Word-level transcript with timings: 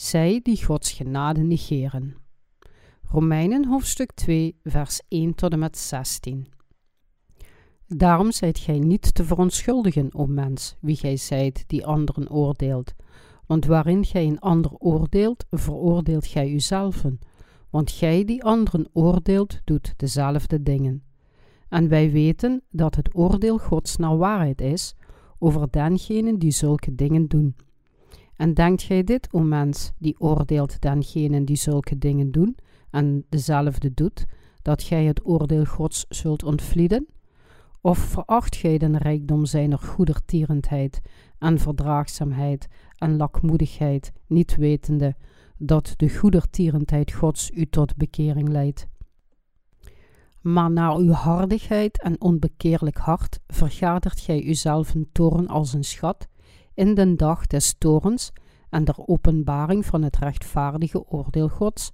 zij 0.00 0.40
die 0.42 0.64
Gods 0.64 0.92
genade 0.92 1.40
negeren. 1.40 2.16
Romeinen 3.02 3.66
hoofdstuk 3.66 4.12
2, 4.12 4.56
vers 4.64 5.00
1 5.08 5.34
tot 5.34 5.52
en 5.52 5.58
met 5.58 5.78
16. 5.78 6.46
Daarom 7.86 8.32
zijt 8.32 8.58
gij 8.58 8.78
niet 8.78 9.14
te 9.14 9.24
verontschuldigen, 9.24 10.14
o 10.14 10.26
mens, 10.26 10.76
wie 10.80 10.96
gij 10.96 11.16
zijt 11.16 11.64
die 11.66 11.86
anderen 11.86 12.30
oordeelt. 12.30 12.94
Want 13.46 13.64
waarin 13.66 14.04
gij 14.04 14.26
een 14.26 14.38
ander 14.38 14.72
oordeelt, 14.78 15.44
veroordeelt 15.50 16.26
gij 16.26 16.50
uzelven. 16.50 17.18
Want 17.70 17.90
gij 17.90 18.24
die 18.24 18.44
anderen 18.44 18.88
oordeelt, 18.92 19.60
doet 19.64 19.94
dezelfde 19.96 20.62
dingen. 20.62 21.02
En 21.68 21.88
wij 21.88 22.10
weten 22.10 22.62
dat 22.70 22.94
het 22.94 23.14
oordeel 23.14 23.58
Gods 23.58 23.96
naar 23.96 24.16
waarheid 24.16 24.60
is 24.60 24.94
over 25.38 25.70
dengenen 25.70 26.38
die 26.38 26.50
zulke 26.50 26.94
dingen 26.94 27.26
doen. 27.26 27.54
En 28.40 28.54
denkt 28.54 28.82
gij 28.82 29.04
dit, 29.04 29.28
o 29.32 29.38
mens, 29.38 29.92
die 29.98 30.14
oordeelt 30.18 30.80
dengenen 30.80 31.44
die 31.44 31.56
zulke 31.56 31.98
dingen 31.98 32.30
doen 32.30 32.56
en 32.90 33.24
dezelfde 33.28 33.94
doet, 33.94 34.24
dat 34.62 34.82
gij 34.82 35.04
het 35.04 35.26
oordeel 35.26 35.64
Gods 35.64 36.06
zult 36.08 36.42
ontvlieden? 36.42 37.06
Of 37.80 37.98
veracht 37.98 38.56
gij 38.56 38.78
den 38.78 38.96
rijkdom 38.96 39.44
zijner 39.44 39.78
goedertierendheid 39.78 41.00
en 41.38 41.58
verdraagzaamheid 41.58 42.68
en 42.98 43.16
lakmoedigheid, 43.16 44.12
niet 44.26 44.56
wetende 44.56 45.16
dat 45.56 45.94
de 45.96 46.08
goedertierendheid 46.08 47.12
Gods 47.12 47.50
u 47.54 47.66
tot 47.66 47.96
bekering 47.96 48.48
leidt? 48.48 48.86
Maar 50.40 50.70
naar 50.70 50.96
uw 50.96 51.12
hardigheid 51.12 52.02
en 52.02 52.20
onbekeerlijk 52.20 52.98
hart 52.98 53.40
vergadert 53.46 54.20
gij 54.20 54.42
uzelf 54.42 54.94
een 54.94 55.08
toren 55.12 55.48
als 55.48 55.72
een 55.72 55.84
schat 55.84 56.28
in 56.80 56.94
den 56.94 57.16
dag 57.16 57.46
des 57.46 57.74
torens 57.78 58.32
en 58.70 58.84
der 58.84 58.94
openbaring 59.06 59.86
van 59.86 60.02
het 60.02 60.16
rechtvaardige 60.16 61.04
oordeel 61.08 61.48
Gods, 61.48 61.92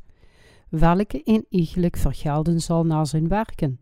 welke 0.68 1.22
inigelijk 1.24 1.96
vergelden 1.96 2.60
zal 2.60 2.84
naar 2.84 3.06
zijn 3.06 3.28
werken. 3.28 3.80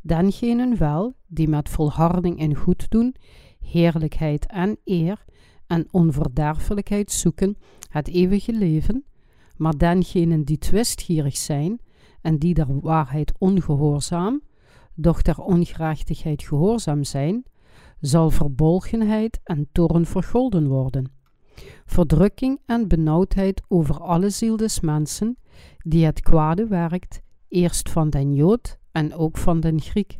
Dengenen 0.00 0.78
wel, 0.78 1.14
die 1.26 1.48
met 1.48 1.68
volharding 1.68 2.38
in 2.38 2.54
goed 2.54 2.90
doen, 2.90 3.14
heerlijkheid 3.60 4.46
en 4.46 4.78
eer 4.84 5.24
en 5.66 5.86
onverderfelijkheid 5.90 7.12
zoeken 7.12 7.56
het 7.88 8.08
eeuwige 8.08 8.52
leven, 8.52 9.04
maar 9.56 9.76
dengenen 9.76 10.44
die 10.44 10.58
twistgierig 10.58 11.36
zijn 11.36 11.80
en 12.20 12.38
die 12.38 12.54
der 12.54 12.80
waarheid 12.80 13.32
ongehoorzaam, 13.38 14.42
doch 14.94 15.22
der 15.22 15.38
ongerechtigheid 15.38 16.42
gehoorzaam 16.42 17.04
zijn, 17.04 17.44
zal 18.02 18.30
verbolgenheid 18.30 19.40
en 19.44 19.68
toorn 19.72 20.06
vergolden 20.06 20.68
worden. 20.68 21.12
Verdrukking 21.84 22.60
en 22.66 22.88
benauwdheid 22.88 23.62
over 23.68 24.00
alle 24.00 24.30
ziel 24.30 24.56
des 24.56 24.80
mensen, 24.80 25.36
die 25.78 26.04
het 26.04 26.20
kwade 26.20 26.66
werkt, 26.66 27.22
eerst 27.48 27.90
van 27.90 28.10
den 28.10 28.34
Jood 28.34 28.78
en 28.92 29.14
ook 29.14 29.36
van 29.36 29.60
den 29.60 29.80
Griek. 29.80 30.18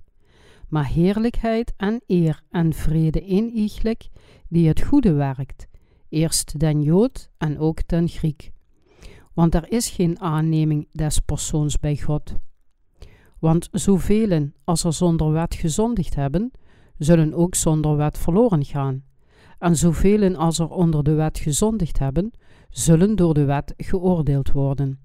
Maar 0.69 0.87
heerlijkheid 0.87 1.73
en 1.77 2.01
eer 2.07 2.43
en 2.51 2.73
vrede 2.73 3.21
inigelijk, 3.21 4.09
die 4.49 4.69
het 4.69 4.83
goede 4.83 5.13
werkt, 5.13 5.67
eerst 6.09 6.59
den 6.61 6.83
Jood 6.83 7.31
en 7.39 7.59
ook 7.59 7.89
den 7.89 8.09
Griek. 8.09 8.53
Want 9.35 9.55
er 9.55 9.73
is 9.73 9.91
geen 9.91 10.21
aanneming 10.21 10.89
des 10.93 11.19
persoons 11.19 11.79
bij 11.79 11.97
God. 11.97 12.35
Want 13.39 13.69
zoveel 13.73 14.51
als 14.65 14.85
er 14.85 14.93
zonder 14.93 15.33
wet 15.33 15.55
gezondigd 15.55 16.15
hebben, 16.15 16.51
zullen 17.05 17.35
ook 17.35 17.55
zonder 17.55 17.97
wet 17.97 18.19
verloren 18.19 18.65
gaan. 18.65 19.03
En 19.59 19.77
zoveel 19.77 20.37
als 20.37 20.59
er 20.59 20.71
onder 20.71 21.05
de 21.05 21.15
wet 21.15 21.39
gezondigd 21.39 21.99
hebben, 21.99 22.33
zullen 22.71 23.17
door 23.17 23.35
de 23.35 23.45
wet 23.45 23.75
geoordeeld 23.77 24.53
worden. 24.53 24.99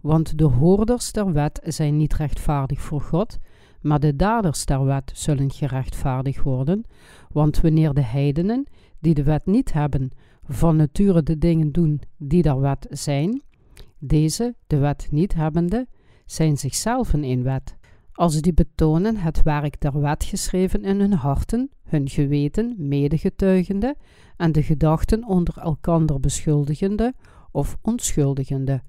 Want 0.00 0.38
de 0.38 0.44
hoorders 0.44 1.12
der 1.12 1.32
wet 1.32 1.60
zijn 1.64 1.96
niet 1.96 2.14
rechtvaardig 2.14 2.80
voor 2.80 3.00
God, 3.00 3.38
maar 3.80 4.00
de 4.00 4.16
daders 4.16 4.64
der 4.64 4.84
wet 4.84 5.12
zullen 5.14 5.50
gerechtvaardigd 5.50 6.42
worden. 6.42 6.84
Want 7.28 7.60
wanneer 7.60 7.94
de 7.94 8.02
heidenen, 8.02 8.66
die 8.98 9.14
de 9.14 9.22
wet 9.22 9.46
niet 9.46 9.72
hebben, 9.72 10.10
van 10.46 10.76
nature 10.76 11.22
de 11.22 11.38
dingen 11.38 11.72
doen 11.72 12.00
die 12.16 12.42
der 12.42 12.60
wet 12.60 12.86
zijn, 12.90 13.42
deze, 13.98 14.54
de 14.66 14.76
wet 14.76 15.08
niet 15.10 15.34
hebbende, 15.34 15.86
zijn 16.26 16.56
zichzelf 16.56 17.12
in 17.12 17.42
wet 17.42 17.76
als 18.14 18.40
die 18.40 18.52
betonen 18.52 19.16
het 19.16 19.42
werk 19.42 19.80
der 19.80 20.00
wet 20.00 20.24
geschreven 20.24 20.84
in 20.84 21.00
hun 21.00 21.12
harten, 21.12 21.70
hun 21.82 22.08
geweten 22.08 22.74
medegetuigende 22.78 23.96
en 24.36 24.52
de 24.52 24.62
gedachten 24.62 25.26
onder 25.26 25.58
elkander 25.58 26.20
beschuldigende 26.20 27.14
of 27.50 27.76
onschuldigende. 27.82 28.82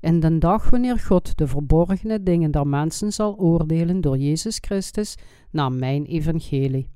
In 0.00 0.20
den 0.20 0.38
dag 0.38 0.70
wanneer 0.70 0.98
God 0.98 1.36
de 1.36 1.46
verborgene 1.46 2.22
dingen 2.22 2.50
der 2.50 2.66
mensen 2.66 3.12
zal 3.12 3.36
oordelen 3.36 4.00
door 4.00 4.18
Jezus 4.18 4.58
Christus 4.60 5.16
naar 5.50 5.72
mijn 5.72 6.04
evangelie. 6.04 6.88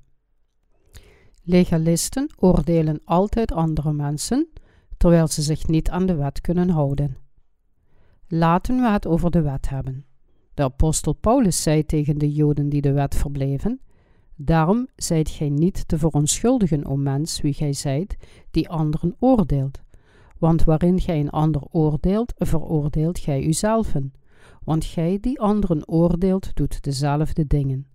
Legalisten 1.43 2.31
oordelen 2.37 3.01
altijd 3.05 3.53
andere 3.53 3.93
mensen, 3.93 4.49
terwijl 4.97 5.27
ze 5.27 5.43
zich 5.43 5.67
niet 5.67 5.91
aan 5.91 6.07
de 6.07 6.15
wet 6.15 6.41
kunnen 6.41 6.69
houden. 6.69 7.17
Laten 8.27 8.81
we 8.81 8.89
het 8.89 9.07
over 9.07 9.31
de 9.31 9.43
wet 9.43 9.69
hebben. 9.69 10.08
De 10.59 10.65
apostel 10.65 11.13
Paulus 11.13 11.63
zei 11.63 11.87
tegen 11.87 12.19
de 12.19 12.33
Joden 12.33 12.69
die 12.69 12.81
de 12.81 12.93
wet 12.93 13.15
verbleven: 13.15 13.81
Daarom 14.37 14.89
zijt 14.97 15.29
gij 15.29 15.49
niet 15.49 15.89
te 15.89 15.99
verontschuldigen, 15.99 16.87
o 16.87 16.97
mens, 16.97 17.41
wie 17.41 17.53
gij 17.53 17.73
zijt, 17.73 18.17
die 18.51 18.69
anderen 18.69 19.17
oordeelt. 19.19 19.83
Want 20.39 20.65
waarin 20.65 21.01
gij 21.01 21.21
een 21.21 21.31
ander 21.31 21.63
oordeelt, 21.71 22.33
veroordeelt 22.37 23.19
gij 23.19 23.43
uzelven. 23.45 24.13
Want 24.65 24.85
gij 24.85 25.19
die 25.21 25.41
anderen 25.41 25.89
oordeelt, 25.89 26.57
doet 26.57 26.83
dezelfde 26.83 27.47
dingen. 27.47 27.87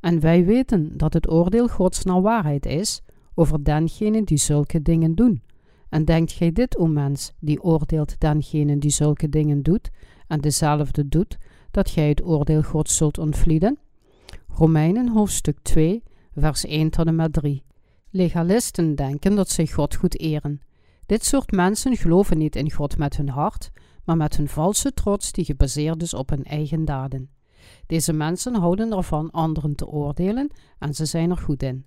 En 0.00 0.20
wij 0.20 0.44
weten 0.44 0.96
dat 0.96 1.12
het 1.12 1.30
oordeel 1.30 1.68
Gods 1.68 2.04
naar 2.04 2.22
waarheid 2.22 2.66
is 2.66 3.02
over 3.34 3.64
dengenen 3.64 4.24
die 4.24 4.38
zulke 4.38 4.82
dingen 4.82 5.14
doen. 5.14 5.42
En 5.88 6.04
denkt 6.04 6.32
gij 6.32 6.52
dit, 6.52 6.76
o 6.78 6.86
mens, 6.86 7.32
die 7.40 7.62
oordeelt 7.62 8.20
dengenen 8.20 8.78
die 8.78 8.90
zulke 8.90 9.28
dingen 9.28 9.62
doet, 9.62 9.90
en 10.26 10.40
dezelfde 10.40 11.08
doet, 11.08 11.38
dat 11.70 11.90
gij 11.90 12.08
het 12.08 12.24
oordeel 12.24 12.62
Gods 12.62 12.96
zult 12.96 13.18
ontvlieden? 13.18 13.78
Romeinen 14.48 15.08
hoofdstuk 15.08 15.58
2, 15.62 16.02
vers 16.34 16.64
1 16.64 16.90
tot 16.90 17.06
en 17.06 17.16
met 17.16 17.32
3. 17.32 17.62
Legalisten 18.10 18.94
denken 18.94 19.34
dat 19.34 19.48
zij 19.50 19.66
God 19.66 19.94
goed 19.94 20.18
eren. 20.20 20.60
Dit 21.06 21.24
soort 21.24 21.50
mensen 21.50 21.96
geloven 21.96 22.38
niet 22.38 22.56
in 22.56 22.70
God 22.72 22.98
met 22.98 23.16
hun 23.16 23.28
hart, 23.28 23.70
maar 24.04 24.16
met 24.16 24.36
hun 24.36 24.48
valse 24.48 24.94
trots 24.94 25.32
die 25.32 25.44
gebaseerd 25.44 26.02
is 26.02 26.14
op 26.14 26.28
hun 26.28 26.44
eigen 26.44 26.84
daden. 26.84 27.30
Deze 27.86 28.12
mensen 28.12 28.54
houden 28.54 28.92
ervan 28.92 29.30
anderen 29.30 29.74
te 29.74 29.86
oordelen 29.86 30.50
en 30.78 30.94
ze 30.94 31.04
zijn 31.04 31.30
er 31.30 31.36
goed 31.36 31.62
in. 31.62 31.84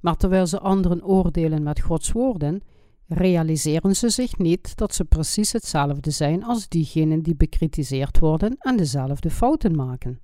Maar 0.00 0.16
terwijl 0.16 0.46
ze 0.46 0.60
anderen 0.60 1.04
oordelen 1.04 1.62
met 1.62 1.80
Gods 1.80 2.12
woorden, 2.12 2.62
realiseren 3.08 3.96
ze 3.96 4.08
zich 4.08 4.38
niet 4.38 4.76
dat 4.76 4.94
ze 4.94 5.04
precies 5.04 5.52
hetzelfde 5.52 6.10
zijn 6.10 6.44
als 6.44 6.68
diegenen 6.68 7.22
die 7.22 7.36
bekritiseerd 7.36 8.18
worden 8.18 8.56
en 8.58 8.76
dezelfde 8.76 9.30
fouten 9.30 9.74
maken. 9.74 10.20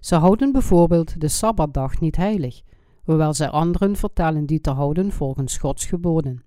Ze 0.00 0.14
houden 0.14 0.52
bijvoorbeeld 0.52 1.20
de 1.20 1.28
Sabbatdag 1.28 2.00
niet 2.00 2.16
heilig, 2.16 2.62
hoewel 3.04 3.34
zij 3.34 3.48
anderen 3.48 3.96
vertellen 3.96 4.46
die 4.46 4.60
te 4.60 4.70
houden 4.70 5.12
volgens 5.12 5.58
Gods 5.58 5.84
geboden. 5.84 6.44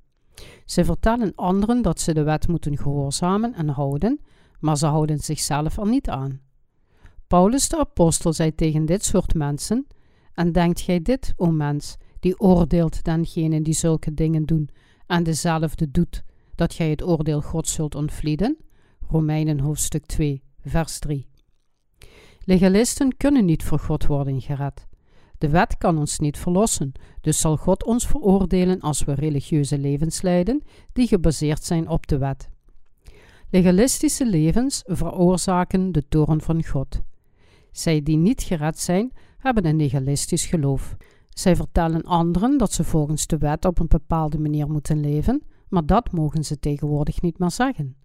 Ze 0.66 0.86
vertellen 0.86 1.36
anderen 1.36 1.82
dat 1.82 2.00
ze 2.00 2.14
de 2.14 2.24
wet 2.24 2.48
moeten 2.48 2.78
gehoorzamen 2.78 3.54
en 3.54 3.68
houden, 3.68 4.20
maar 4.60 4.78
ze 4.78 4.86
houden 4.86 5.20
zichzelf 5.20 5.78
er 5.78 5.88
niet 5.88 6.10
aan. 6.10 6.42
Paulus 7.28 7.70
de 7.70 7.80
apostel 7.80 8.34
zei 8.34 8.56
tegen 8.56 8.86
dit 8.86 9.06
soort 9.06 9.34
mensen: 9.34 9.88
En 10.34 10.52
denkt 10.52 10.82
gij 10.82 11.02
dit, 11.02 11.34
o 11.36 11.52
mens, 11.52 11.98
die 12.20 12.40
oordeelt 12.40 13.04
dengenen 13.04 13.64
die 13.64 13.74
zulke 13.74 14.14
dingen 14.14 14.46
doen, 14.46 14.70
en 15.08 15.24
dezelfde 15.24 15.92
doet, 15.92 16.24
dat 16.56 16.74
gij 16.74 16.90
het 16.90 17.04
oordeel 17.04 17.42
Gods 17.42 17.74
zult 17.74 17.96
ontvlieden? 17.96 18.58
Romeinen 19.08 19.60
hoofdstuk 19.60 20.06
2, 20.06 20.44
vers 20.66 21.00
3. 21.00 21.28
Legalisten 22.46 23.18
kunnen 23.18 23.46
niet 23.46 23.64
voor 23.64 23.80
God 23.80 24.06
worden 24.06 24.42
gered. 24.42 24.88
De 25.38 25.50
wet 25.50 25.78
kan 25.78 25.98
ons 25.98 26.20
niet 26.20 26.38
verlossen, 26.38 26.92
dus 27.22 27.40
zal 27.40 27.58
God 27.58 27.86
ons 27.86 28.08
veroordelen 28.08 28.80
als 28.80 29.04
we 29.04 29.14
religieuze 29.14 29.78
levens 29.78 30.22
leiden 30.22 30.64
die 30.94 31.08
gebaseerd 31.08 31.64
zijn 31.64 31.88
op 31.88 32.08
de 32.08 32.18
wet. 32.18 32.50
Legalistische 33.50 34.26
levens 34.26 34.84
veroorzaken 34.86 35.92
de 35.92 36.08
toorn 36.08 36.42
van 36.42 36.66
God. 36.66 37.02
Zij 37.72 38.04
die 38.04 38.18
niet 38.18 38.44
gered 38.44 38.80
zijn, 38.80 39.14
hebben 39.38 39.66
een 39.66 39.78
legalistisch 39.78 40.46
geloof. 40.46 40.96
Zij 41.34 41.56
vertellen 41.56 42.04
anderen 42.04 42.58
dat 42.58 42.72
ze 42.72 42.84
volgens 42.84 43.28
de 43.28 43.38
wet 43.38 43.66
op 43.66 43.80
een 43.80 43.88
bepaalde 43.88 44.40
manier 44.40 44.70
moeten 44.70 45.00
leven, 45.00 45.44
maar 45.68 45.86
dat 45.86 46.12
mogen 46.12 46.44
ze 46.44 46.60
tegenwoordig 46.60 47.22
niet 47.22 47.40
meer 47.40 47.52
zeggen. 47.52 47.96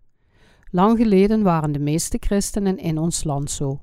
Lang 0.70 0.98
geleden 0.98 1.42
waren 1.42 1.72
de 1.72 1.78
meeste 1.78 2.16
christenen 2.20 2.78
in 2.78 2.98
ons 2.98 3.24
land 3.24 3.50
zo. 3.50 3.80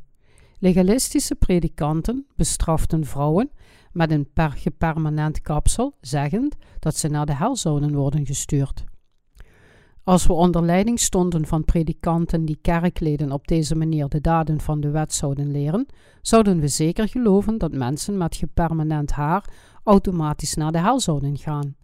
Legalistische 0.60 1.36
predikanten 1.36 2.26
bestraften 2.36 3.06
vrouwen 3.06 3.52
met 3.92 4.12
een 4.12 4.28
gepermanent 4.36 5.42
kapsel, 5.42 5.98
zeggend 6.02 6.56
dat 6.80 6.96
ze 6.96 7.08
naar 7.08 7.26
de 7.26 7.36
hel 7.36 7.56
zouden 7.56 7.96
worden 7.96 8.26
gestuurd. 8.26 8.84
Als 10.06 10.26
we 10.26 10.34
onder 10.34 10.64
leiding 10.64 11.00
stonden 11.00 11.46
van 11.46 11.64
predikanten 11.64 12.46
die 12.46 12.58
kerkleden 12.62 13.32
op 13.32 13.48
deze 13.48 13.76
manier 13.76 14.08
de 14.08 14.22
daden 14.22 14.60
van 14.60 14.80
de 14.80 14.90
wet 14.90 15.14
zouden 15.14 15.52
leren, 15.52 15.86
zouden 16.22 16.60
we 16.60 16.68
zeker 16.68 17.08
geloven 17.08 17.58
dat 17.58 17.74
mensen 17.74 18.18
met 18.18 18.36
gepermanent 18.36 19.12
haar 19.12 19.50
automatisch 19.84 20.54
naar 20.54 20.72
de 20.72 20.80
hel 20.80 21.00
zouden 21.00 21.38
gaan. 21.38 21.76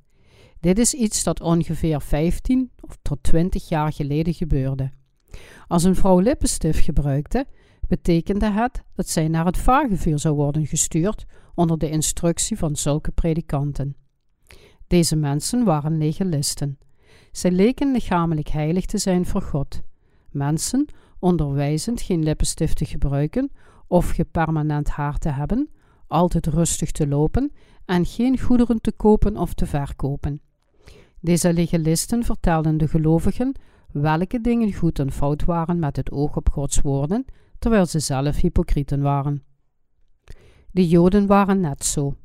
Dit 0.59 0.79
is 0.79 0.93
iets 0.93 1.23
dat 1.23 1.41
ongeveer 1.41 2.01
15 2.01 2.71
tot 3.01 3.23
20 3.23 3.69
jaar 3.69 3.93
geleden 3.93 4.33
gebeurde. 4.33 4.91
Als 5.67 5.83
een 5.83 5.95
vrouw 5.95 6.19
lippenstift 6.19 6.83
gebruikte, 6.83 7.45
betekende 7.87 8.51
het 8.51 8.83
dat 8.95 9.09
zij 9.09 9.27
naar 9.27 9.45
het 9.45 9.57
vagevuur 9.57 10.19
zou 10.19 10.35
worden 10.35 10.65
gestuurd 10.67 11.25
onder 11.55 11.77
de 11.77 11.89
instructie 11.89 12.57
van 12.57 12.75
zulke 12.75 13.11
predikanten. 13.11 13.95
Deze 14.87 15.15
mensen 15.15 15.63
waren 15.63 15.97
legalisten. 15.97 16.77
Zij 17.31 17.51
leken 17.51 17.91
lichamelijk 17.91 18.47
heilig 18.47 18.85
te 18.85 18.97
zijn 18.97 19.25
voor 19.25 19.41
God. 19.41 19.81
Mensen, 20.31 20.85
onderwijzend 21.19 22.01
geen 22.01 22.23
lippenstift 22.23 22.77
te 22.77 22.85
gebruiken 22.85 23.51
of 23.87 24.09
gepermanent 24.09 24.89
haar 24.89 25.17
te 25.17 25.29
hebben, 25.29 25.69
altijd 26.07 26.47
rustig 26.47 26.91
te 26.91 27.07
lopen 27.07 27.51
en 27.85 28.05
geen 28.05 28.39
goederen 28.39 28.81
te 28.81 28.91
kopen 28.91 29.37
of 29.37 29.53
te 29.53 29.65
verkopen. 29.65 30.41
Deze 31.19 31.53
legalisten 31.53 32.23
vertelden 32.23 32.77
de 32.77 32.87
gelovigen 32.87 33.55
welke 33.91 34.41
dingen 34.41 34.73
goed 34.73 34.99
en 34.99 35.11
fout 35.11 35.45
waren 35.45 35.79
met 35.79 35.95
het 35.95 36.11
oog 36.11 36.35
op 36.35 36.49
Gods 36.49 36.81
woorden, 36.81 37.25
terwijl 37.59 37.85
ze 37.85 37.99
zelf 37.99 38.35
hypocrieten 38.35 39.01
waren. 39.01 39.43
De 40.71 40.87
Joden 40.87 41.27
waren 41.27 41.59
net 41.59 41.85
zo. 41.85 42.15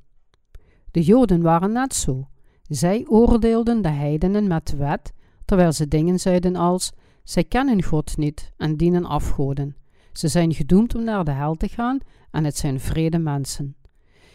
De 0.91 1.03
Joden 1.03 1.43
waren 1.43 1.73
net 1.73 1.95
zo. 1.95 2.29
Zij 2.69 3.07
oordeelden 3.09 3.83
de 3.83 3.89
heidenen 3.89 4.47
met 4.47 4.67
de 4.67 4.77
wet, 4.77 5.13
terwijl 5.45 5.73
ze 5.73 5.89
dingen 5.89 6.19
zeiden 6.19 6.57
als: 6.57 6.93
Zij 7.25 7.45
kennen 7.45 7.83
God 7.83 8.17
niet 8.17 8.53
en 8.57 8.77
dienen 8.77 9.05
afgoden. 9.05 9.77
Ze 10.13 10.29
zijn 10.29 10.55
gedoemd 10.55 10.95
om 10.95 11.05
naar 11.05 11.25
de 11.25 11.31
hel 11.31 11.55
te 11.55 11.69
gaan 11.69 11.99
en 12.31 12.45
het 12.45 12.57
zijn 12.57 12.81
vrede 12.81 13.19
mensen. 13.19 13.77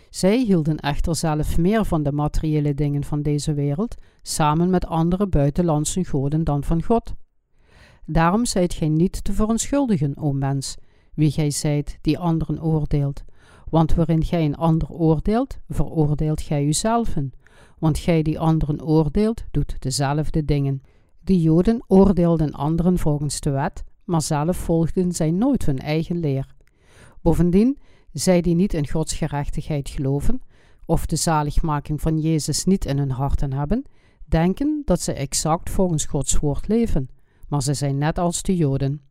Zij 0.09 0.37
hielden 0.37 0.77
echter 0.77 1.15
zelf 1.15 1.57
meer 1.57 1.85
van 1.85 2.03
de 2.03 2.11
materiële 2.11 2.73
dingen 2.73 3.03
van 3.03 3.21
deze 3.21 3.53
wereld, 3.53 3.95
samen 4.21 4.69
met 4.69 4.85
andere 4.85 5.27
buitenlandse 5.27 6.05
goden 6.05 6.43
dan 6.43 6.63
van 6.63 6.83
God. 6.83 7.13
Daarom 8.05 8.45
zijt 8.45 8.73
gij 8.73 8.89
niet 8.89 9.23
te 9.23 9.33
verontschuldigen, 9.33 10.17
o 10.17 10.31
mens, 10.31 10.75
wie 11.13 11.31
gij 11.31 11.51
zijt 11.51 11.97
die 12.01 12.17
anderen 12.19 12.63
oordeelt. 12.63 13.23
Want 13.69 13.93
waarin 13.93 14.23
gij 14.23 14.45
een 14.45 14.55
ander 14.55 14.89
oordeelt, 14.89 15.57
veroordeelt 15.69 16.41
gij 16.41 16.65
uzelven. 16.65 17.33
Want 17.81 17.97
gij 17.97 18.21
die 18.21 18.39
anderen 18.39 18.83
oordeelt, 18.83 19.43
doet 19.51 19.75
dezelfde 19.79 20.45
dingen. 20.45 20.83
De 21.19 21.41
Joden 21.41 21.83
oordeelden 21.87 22.51
anderen 22.51 22.97
volgens 22.97 23.39
de 23.39 23.49
wet, 23.49 23.83
maar 24.03 24.21
zelf 24.21 24.57
volgden 24.57 25.11
zij 25.11 25.31
nooit 25.31 25.65
hun 25.65 25.79
eigen 25.79 26.19
leer. 26.19 26.45
Bovendien, 27.21 27.77
zij 28.11 28.41
die 28.41 28.55
niet 28.55 28.73
in 28.73 28.87
Gods 28.87 29.13
gerechtigheid 29.13 29.89
geloven, 29.89 30.41
of 30.85 31.05
de 31.05 31.15
zaligmaking 31.15 32.01
van 32.01 32.19
Jezus 32.19 32.65
niet 32.65 32.85
in 32.85 32.97
hun 32.97 33.11
harten 33.11 33.53
hebben, 33.53 33.83
denken 34.25 34.81
dat 34.85 35.01
ze 35.01 35.13
exact 35.13 35.69
volgens 35.69 36.05
Gods 36.05 36.39
woord 36.39 36.67
leven, 36.67 37.09
maar 37.47 37.63
ze 37.63 37.73
zijn 37.73 37.97
net 37.97 38.17
als 38.17 38.41
de 38.41 38.55
Joden. 38.55 39.01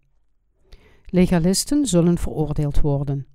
Legalisten 1.05 1.87
zullen 1.87 2.19
veroordeeld 2.19 2.81
worden. 2.81 3.27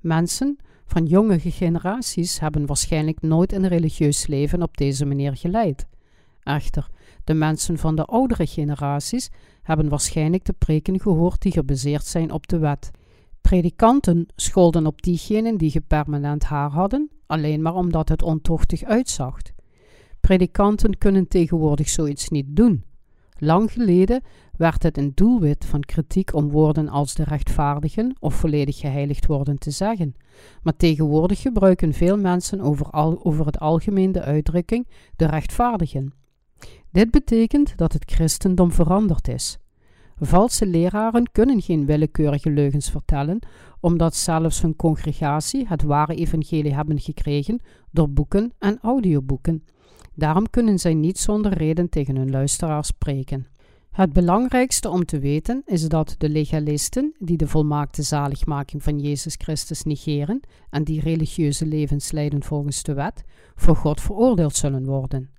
Mensen 0.00 0.58
van 0.90 1.06
jonge 1.06 1.38
generaties 1.40 2.40
hebben 2.40 2.66
waarschijnlijk 2.66 3.22
nooit 3.22 3.52
een 3.52 3.68
religieus 3.68 4.26
leven 4.26 4.62
op 4.62 4.76
deze 4.76 5.04
manier 5.04 5.36
geleid. 5.36 5.86
Echter, 6.42 6.88
de 7.24 7.34
mensen 7.34 7.78
van 7.78 7.96
de 7.96 8.04
oudere 8.04 8.46
generaties 8.46 9.30
hebben 9.62 9.88
waarschijnlijk 9.88 10.44
de 10.44 10.52
preken 10.52 11.00
gehoord 11.00 11.42
die 11.42 11.52
gebaseerd 11.52 12.06
zijn 12.06 12.32
op 12.32 12.48
de 12.48 12.58
wet. 12.58 12.90
Predikanten 13.40 14.26
scholden 14.36 14.86
op 14.86 15.02
diegenen 15.02 15.56
die 15.56 15.70
gepermanent 15.70 16.44
haar 16.44 16.70
hadden, 16.70 17.10
alleen 17.26 17.62
maar 17.62 17.74
omdat 17.74 18.08
het 18.08 18.22
ontochtig 18.22 18.82
uitzag. 18.82 19.36
Predikanten 20.20 20.98
kunnen 20.98 21.28
tegenwoordig 21.28 21.88
zoiets 21.88 22.28
niet 22.28 22.46
doen. 22.48 22.84
Lang 23.42 23.72
geleden 23.72 24.22
werd 24.56 24.82
het 24.82 24.98
een 24.98 25.12
doelwit 25.14 25.64
van 25.64 25.80
kritiek 25.80 26.34
om 26.34 26.50
woorden 26.50 26.88
als 26.88 27.14
de 27.14 27.24
rechtvaardigen 27.24 28.16
of 28.18 28.34
volledig 28.34 28.78
geheiligd 28.78 29.26
worden 29.26 29.58
te 29.58 29.70
zeggen. 29.70 30.14
Maar 30.62 30.76
tegenwoordig 30.76 31.40
gebruiken 31.40 31.92
veel 31.92 32.16
mensen 32.16 32.60
over, 32.60 32.92
over 33.24 33.46
het 33.46 33.58
algemeen 33.58 34.12
de 34.12 34.22
uitdrukking 34.22 34.88
de 35.16 35.26
rechtvaardigen. 35.26 36.12
Dit 36.90 37.10
betekent 37.10 37.76
dat 37.76 37.92
het 37.92 38.10
christendom 38.12 38.72
veranderd 38.72 39.28
is. 39.28 39.58
Valse 40.16 40.66
leraren 40.66 41.30
kunnen 41.32 41.62
geen 41.62 41.86
willekeurige 41.86 42.50
leugens 42.50 42.90
vertellen, 42.90 43.38
omdat 43.80 44.14
zelfs 44.14 44.62
hun 44.62 44.76
congregatie 44.76 45.66
het 45.66 45.82
ware 45.82 46.14
evangelie 46.14 46.74
hebben 46.74 47.00
gekregen 47.00 47.60
door 47.90 48.10
boeken 48.10 48.52
en 48.58 48.78
audioboeken. 48.82 49.64
Daarom 50.20 50.50
kunnen 50.50 50.78
zij 50.78 50.94
niet 50.94 51.18
zonder 51.18 51.52
reden 51.52 51.88
tegen 51.88 52.16
hun 52.16 52.30
luisteraars 52.30 52.86
spreken. 52.86 53.46
Het 53.90 54.12
belangrijkste 54.12 54.88
om 54.88 55.04
te 55.04 55.18
weten 55.18 55.62
is 55.66 55.88
dat 55.88 56.14
de 56.18 56.28
legalisten, 56.28 57.14
die 57.18 57.36
de 57.36 57.46
volmaakte 57.46 58.02
zaligmaking 58.02 58.82
van 58.82 58.98
Jezus 58.98 59.34
Christus 59.38 59.82
negeren 59.82 60.40
en 60.70 60.84
die 60.84 61.00
religieuze 61.00 61.66
levens 61.66 62.12
leiden 62.12 62.42
volgens 62.42 62.82
de 62.82 62.94
wet, 62.94 63.24
voor 63.54 63.76
God 63.76 64.00
veroordeeld 64.00 64.56
zullen 64.56 64.84
worden. 64.84 65.30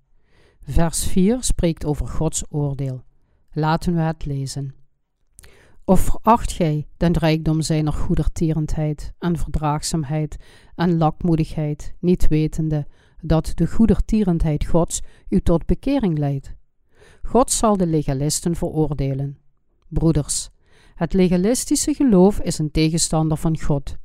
Vers 0.61 1.05
4 1.05 1.43
spreekt 1.43 1.85
over 1.85 2.07
Gods 2.07 2.43
oordeel. 2.49 3.03
Laten 3.51 3.93
we 3.93 4.01
het 4.01 4.25
lezen. 4.25 4.75
Of 5.85 5.99
veracht 5.99 6.51
gij 6.51 6.87
den 6.97 7.17
rijkdom 7.17 7.61
zijner 7.61 7.93
goedertierendheid 7.93 9.13
en 9.19 9.37
verdraagzaamheid 9.37 10.37
en 10.75 10.97
lakmoedigheid, 10.97 11.93
niet 11.99 12.27
wetende 12.27 12.87
dat 13.21 13.51
de 13.55 13.67
goedertierendheid 13.67 14.65
Gods 14.65 15.01
u 15.29 15.41
tot 15.41 15.65
bekering 15.65 16.17
leidt? 16.17 16.53
God 17.23 17.51
zal 17.51 17.77
de 17.77 17.87
legalisten 17.87 18.55
veroordelen. 18.55 19.37
Broeders, 19.87 20.49
het 20.95 21.13
legalistische 21.13 21.93
geloof 21.93 22.39
is 22.39 22.57
een 22.57 22.71
tegenstander 22.71 23.37
van 23.37 23.59
God. 23.59 23.95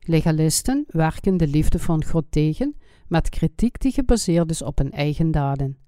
Legalisten 0.00 0.84
werken 0.88 1.36
de 1.36 1.46
liefde 1.46 1.78
van 1.78 2.04
God 2.04 2.24
tegen 2.30 2.76
met 3.08 3.28
kritiek 3.28 3.80
die 3.80 3.92
gebaseerd 3.92 4.50
is 4.50 4.62
op 4.62 4.78
hun 4.78 4.92
eigen 4.92 5.30
daden. 5.30 5.78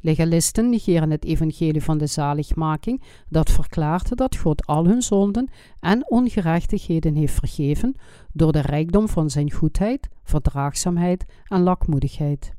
Legalisten 0.00 0.70
negeren 0.70 1.10
het 1.10 1.24
evangelie 1.24 1.82
van 1.82 1.98
de 1.98 2.06
zaligmaking 2.06 3.02
dat 3.28 3.50
verklaart 3.50 4.16
dat 4.16 4.36
God 4.36 4.66
al 4.66 4.86
hun 4.86 5.02
zonden 5.02 5.50
en 5.80 6.10
ongerechtigheden 6.10 7.14
heeft 7.14 7.34
vergeven 7.34 7.94
door 8.32 8.52
de 8.52 8.60
rijkdom 8.60 9.08
van 9.08 9.30
zijn 9.30 9.52
goedheid, 9.52 10.08
verdraagzaamheid 10.22 11.24
en 11.44 11.60
lakmoedigheid. 11.62 12.52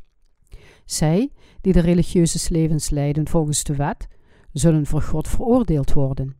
Zij, 0.85 1.29
die 1.61 1.73
de 1.73 1.79
religieuze 1.79 2.53
levens 2.53 2.89
leiden 2.89 3.27
volgens 3.27 3.63
de 3.63 3.75
wet, 3.75 4.07
zullen 4.53 4.85
voor 4.85 5.01
God 5.01 5.27
veroordeeld 5.27 5.93
worden. 5.93 6.35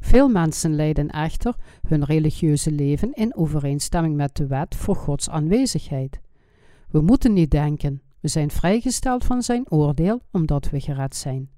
Veel 0.00 0.28
mensen 0.28 0.74
leiden 0.74 1.08
echter 1.08 1.54
hun 1.88 2.04
religieuze 2.04 2.72
leven 2.72 3.12
in 3.12 3.36
overeenstemming 3.36 4.16
met 4.16 4.36
de 4.36 4.46
wet 4.46 4.76
voor 4.76 4.96
Gods 4.96 5.30
aanwezigheid. 5.30 6.20
We 6.90 7.00
moeten 7.00 7.32
niet 7.32 7.50
denken, 7.50 8.02
we 8.20 8.28
zijn 8.28 8.50
vrijgesteld 8.50 9.24
van 9.24 9.42
zijn 9.42 9.70
oordeel 9.70 10.20
omdat 10.32 10.70
we 10.70 10.80
gered 10.80 11.16
zijn. 11.16 11.50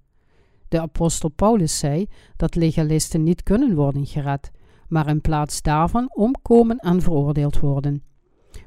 De 0.68 0.80
apostel 0.80 1.28
Paulus 1.28 1.78
zei 1.78 2.06
dat 2.36 2.54
legalisten 2.54 3.22
niet 3.22 3.42
kunnen 3.42 3.74
worden 3.74 4.06
gered, 4.06 4.50
maar 4.88 5.08
in 5.08 5.20
plaats 5.20 5.62
daarvan 5.62 6.14
omkomen 6.14 6.76
en 6.76 7.02
veroordeeld 7.02 7.60
worden. 7.60 8.02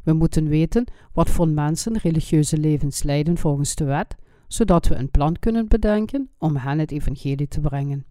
We 0.04 0.14
moeten 0.14 0.48
weten 0.48 0.86
wat 1.14 1.30
voor 1.30 1.48
mensen 1.48 1.98
religieuze 1.98 2.58
levens 2.58 3.04
leiden 3.04 3.38
volgens 3.38 3.76
de 3.76 3.84
wet, 3.84 4.16
zodat 4.48 4.88
we 4.88 4.96
een 4.96 5.12
plan 5.12 5.40
kunnen 5.40 5.68
bedenken 5.68 6.30
om 6.38 6.56
hen 6.56 6.80
het 6.80 6.92
evangelie 6.92 7.48
te 7.48 7.60
brengen. 7.60 8.06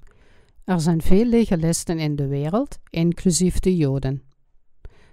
Er 0.65 0.81
zijn 0.81 1.03
veel 1.03 1.25
legalisten 1.25 1.99
in 1.99 2.17
de 2.17 2.27
wereld, 2.27 2.79
inclusief 2.91 3.59
de 3.59 3.77
Joden. 3.77 4.23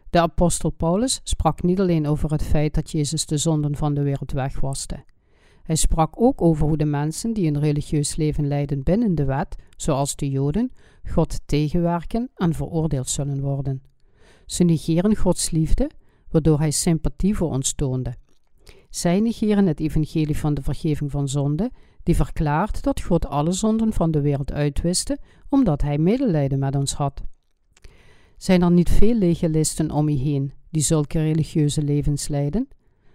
De 0.10 0.20
apostel 0.20 0.70
Paulus 0.70 1.20
sprak 1.24 1.64
niet 1.64 1.80
alleen 1.80 2.08
over 2.08 2.32
het 2.32 2.44
feit 2.44 2.74
dat 2.74 2.92
Jezus 2.92 3.26
de 3.26 3.38
zonden 3.38 3.76
van 3.76 3.94
de 3.94 4.02
wereld 4.02 4.32
wegwaste. 4.32 5.04
Hij 5.64 5.76
sprak 5.76 6.22
ook 6.22 6.42
over 6.42 6.68
hoe 6.68 6.78
de 6.78 6.86
mensen 6.86 7.34
die 7.34 7.48
een 7.48 7.60
religieus 7.60 8.16
leven 8.16 8.48
leiden 8.48 8.84
binnen 8.84 9.16
de 9.16 9.26
wet, 9.26 9.56
zoals 9.78 10.16
de 10.16 10.30
Joden, 10.30 10.72
God 11.10 11.40
tegenwerken 11.46 12.30
en 12.36 12.54
veroordeeld 12.54 13.10
zullen 13.10 13.42
worden. 13.42 13.82
Ze 14.46 14.64
negeren 14.64 15.16
Gods 15.16 15.50
liefde, 15.50 15.90
waardoor 16.30 16.60
hij 16.60 16.72
sympathie 16.72 17.36
voor 17.36 17.50
ons 17.50 17.74
toonde. 17.74 18.16
Zij 18.90 19.20
negeren 19.20 19.68
het 19.68 19.80
evangelie 19.80 20.38
van 20.38 20.54
de 20.54 20.62
vergeving 20.62 21.12
van 21.12 21.28
zonde, 21.28 21.72
die 22.04 22.16
verklaart 22.16 22.84
dat 22.84 23.02
God 23.02 23.26
alle 23.26 23.52
zonden 23.52 23.94
van 23.94 24.12
de 24.12 24.22
wereld 24.22 24.52
uitwiste, 24.52 25.18
omdat 25.50 25.82
hij 25.82 25.98
medelijden 25.98 26.60
met 26.60 26.76
ons 26.76 26.94
had. 26.94 27.24
Zijn 28.40 28.62
er 28.62 28.72
niet 28.72 28.90
veel 28.90 29.14
legalisten 29.14 29.92
om 29.92 30.10
je 30.10 30.18
heen 30.18 30.54
die 30.70 30.82
zulke 30.82 31.20
religieuze 31.20 31.82
levens 31.82 32.28
leiden? 32.28 32.68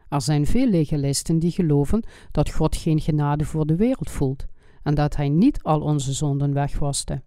Er 0.09 0.23
zijn 0.23 0.47
veel 0.47 0.69
legalisten 0.69 1.39
die 1.39 1.51
geloven 1.51 2.05
dat 2.31 2.51
God 2.51 2.77
geen 2.77 3.01
genade 3.01 3.45
voor 3.45 3.67
de 3.67 3.77
wereld 3.77 4.11
voelt 4.11 4.47
en 4.83 4.95
dat 4.95 5.17
Hij 5.17 5.29
niet 5.29 5.63
al 5.63 5.81
onze 5.81 6.13
zonden 6.13 6.53
wegwaste. 6.53 7.23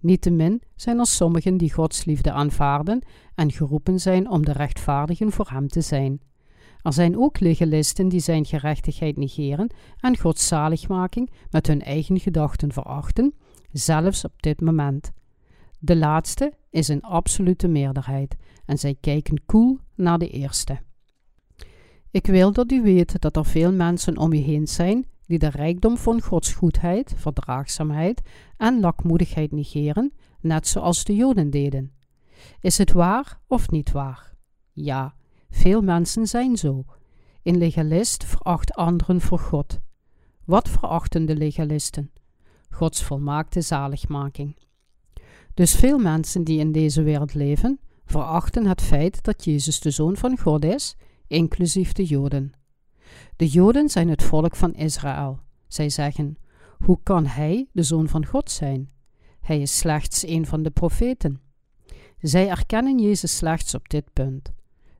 Niettemin 0.00 0.62
zijn 0.74 0.98
er 0.98 1.06
sommigen 1.06 1.56
die 1.56 1.72
Gods 1.72 2.04
liefde 2.04 2.32
aanvaarden 2.32 3.02
en 3.34 3.52
geroepen 3.52 4.00
zijn 4.00 4.30
om 4.30 4.44
de 4.44 4.52
rechtvaardigen 4.52 5.32
voor 5.32 5.48
Hem 5.50 5.68
te 5.68 5.80
zijn. 5.80 6.20
Er 6.82 6.92
zijn 6.92 7.18
ook 7.18 7.40
legalisten 7.40 8.08
die 8.08 8.20
zijn 8.20 8.44
gerechtigheid 8.44 9.16
negeren 9.16 9.70
en 10.00 10.18
Gods 10.18 10.46
zaligmaking 10.46 11.30
met 11.50 11.66
hun 11.66 11.82
eigen 11.82 12.20
gedachten 12.20 12.72
verachten, 12.72 13.34
zelfs 13.72 14.24
op 14.24 14.42
dit 14.42 14.60
moment. 14.60 15.12
De 15.78 15.96
laatste 15.96 16.52
is 16.70 16.88
een 16.88 17.02
absolute 17.02 17.68
meerderheid 17.68 18.36
en 18.64 18.78
zij 18.78 18.96
kijken 19.00 19.44
koel 19.46 19.78
naar 19.94 20.18
de 20.18 20.30
eerste. 20.30 20.80
Ik 22.10 22.26
wil 22.26 22.52
dat 22.52 22.72
u 22.72 22.82
weet 22.82 23.20
dat 23.20 23.36
er 23.36 23.44
veel 23.44 23.72
mensen 23.72 24.18
om 24.18 24.32
u 24.32 24.36
heen 24.36 24.66
zijn 24.66 25.06
die 25.26 25.38
de 25.38 25.48
rijkdom 25.48 25.96
van 25.96 26.20
Gods 26.22 26.52
goedheid, 26.52 27.14
verdraagzaamheid 27.16 28.22
en 28.56 28.80
lakmoedigheid 28.80 29.52
negeren, 29.52 30.12
net 30.40 30.66
zoals 30.66 31.04
de 31.04 31.14
Joden 31.14 31.50
deden. 31.50 31.92
Is 32.60 32.78
het 32.78 32.92
waar 32.92 33.40
of 33.46 33.70
niet 33.70 33.92
waar? 33.92 34.34
Ja, 34.72 35.14
veel 35.50 35.82
mensen 35.82 36.26
zijn 36.26 36.56
zo. 36.56 36.84
Een 37.42 37.58
legalist 37.58 38.24
veracht 38.24 38.74
anderen 38.74 39.20
voor 39.20 39.38
God. 39.38 39.78
Wat 40.44 40.68
verachten 40.68 41.26
de 41.26 41.36
legalisten? 41.36 42.10
Gods 42.70 43.02
volmaakte 43.02 43.60
zaligmaking. 43.60 44.56
Dus 45.58 45.74
veel 45.74 45.98
mensen 45.98 46.44
die 46.44 46.58
in 46.58 46.72
deze 46.72 47.02
wereld 47.02 47.34
leven, 47.34 47.80
verachten 48.04 48.66
het 48.66 48.82
feit 48.82 49.24
dat 49.24 49.44
Jezus 49.44 49.80
de 49.80 49.90
Zoon 49.90 50.16
van 50.16 50.38
God 50.38 50.64
is, 50.64 50.96
inclusief 51.26 51.92
de 51.92 52.04
Joden. 52.04 52.52
De 53.36 53.46
Joden 53.46 53.88
zijn 53.88 54.08
het 54.08 54.22
volk 54.22 54.56
van 54.56 54.74
Israël. 54.74 55.38
Zij 55.68 55.88
zeggen: 55.88 56.36
Hoe 56.78 56.98
kan 57.02 57.26
hij 57.26 57.68
de 57.72 57.82
Zoon 57.82 58.08
van 58.08 58.26
God 58.26 58.50
zijn? 58.50 58.90
Hij 59.40 59.60
is 59.60 59.78
slechts 59.78 60.26
een 60.26 60.46
van 60.46 60.62
de 60.62 60.70
profeten. 60.70 61.40
Zij 62.20 62.48
erkennen 62.48 62.98
Jezus 62.98 63.36
slechts 63.36 63.74
op 63.74 63.88
dit 63.88 64.12
punt. 64.12 64.52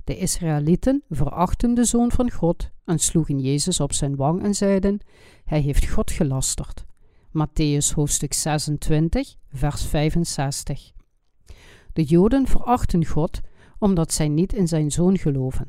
De 0.05 0.17
Israëlieten 0.17 1.03
verachten 1.11 1.75
de 1.75 1.85
Zoon 1.85 2.11
van 2.11 2.31
God 2.31 2.71
en 2.85 2.99
sloegen 2.99 3.39
Jezus 3.39 3.81
op 3.81 3.93
zijn 3.93 4.17
wang 4.17 4.43
en 4.43 4.55
zeiden: 4.55 5.01
Hij 5.45 5.61
heeft 5.61 5.89
God 5.89 6.11
gelasterd. 6.11 6.88
Matthäus 7.39 7.95
hoofdstuk 7.95 8.33
26, 8.33 9.37
vers 9.53 9.85
65. 9.85 10.93
De 11.93 12.03
Joden 12.03 12.47
verachten 12.47 13.07
God 13.07 13.41
omdat 13.79 14.13
zij 14.13 14.29
niet 14.29 14.53
in 14.53 14.69
zijn 14.69 14.91
zoon 14.91 15.19
geloven. 15.19 15.69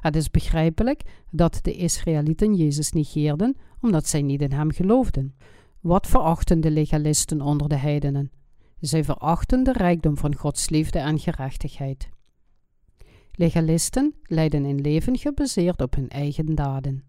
Het 0.00 0.16
is 0.16 0.30
begrijpelijk 0.30 1.02
dat 1.30 1.58
de 1.62 1.72
Israëlieten 1.72 2.54
Jezus 2.54 2.92
negeerden 2.92 3.56
omdat 3.80 4.08
zij 4.08 4.22
niet 4.22 4.42
in 4.42 4.52
hem 4.52 4.70
geloofden. 4.70 5.36
Wat 5.80 6.06
verachten 6.06 6.60
de 6.60 6.70
legalisten 6.70 7.40
onder 7.40 7.68
de 7.68 7.76
heidenen? 7.76 8.30
Zij 8.80 9.04
verachten 9.04 9.64
de 9.64 9.72
rijkdom 9.72 10.16
van 10.16 10.34
Gods 10.34 10.68
liefde 10.68 10.98
en 10.98 11.18
gerechtigheid. 11.18 12.08
Legalisten 13.32 14.14
leiden 14.22 14.64
een 14.64 14.80
leven 14.80 15.18
gebaseerd 15.18 15.80
op 15.80 15.94
hun 15.94 16.08
eigen 16.08 16.54
daden. 16.54 17.04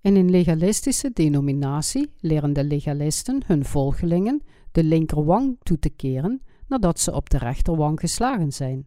In 0.00 0.16
een 0.16 0.30
legalistische 0.30 1.10
denominatie 1.12 2.10
leren 2.20 2.52
de 2.52 2.64
legalisten 2.64 3.42
hun 3.46 3.64
volgelingen 3.64 4.42
de 4.72 4.84
linkerwang 4.84 5.56
toe 5.62 5.78
te 5.78 5.88
keren 5.88 6.42
nadat 6.66 7.00
ze 7.00 7.12
op 7.12 7.30
de 7.30 7.38
rechterwang 7.38 8.00
geslagen 8.00 8.52
zijn. 8.52 8.86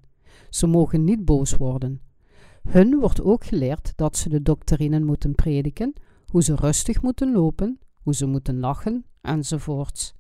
Ze 0.50 0.68
mogen 0.68 1.04
niet 1.04 1.26
boos 1.26 1.58
worden. 1.58 2.02
Hun 2.70 3.00
wordt 3.00 3.22
ook 3.22 3.46
geleerd 3.46 3.94
dat 3.96 4.18
ze 4.18 4.30
de 4.30 4.42
doctrinen 4.42 5.06
moeten 5.06 5.36
prediken, 5.36 5.94
hoe 6.26 6.44
ze 6.44 6.56
rustig 6.56 7.02
moeten 7.02 7.32
lopen, 7.32 7.80
hoe 8.04 8.16
ze 8.16 8.26
moeten 8.26 8.60
lachen, 8.60 9.06
enzovoorts. 9.22 10.14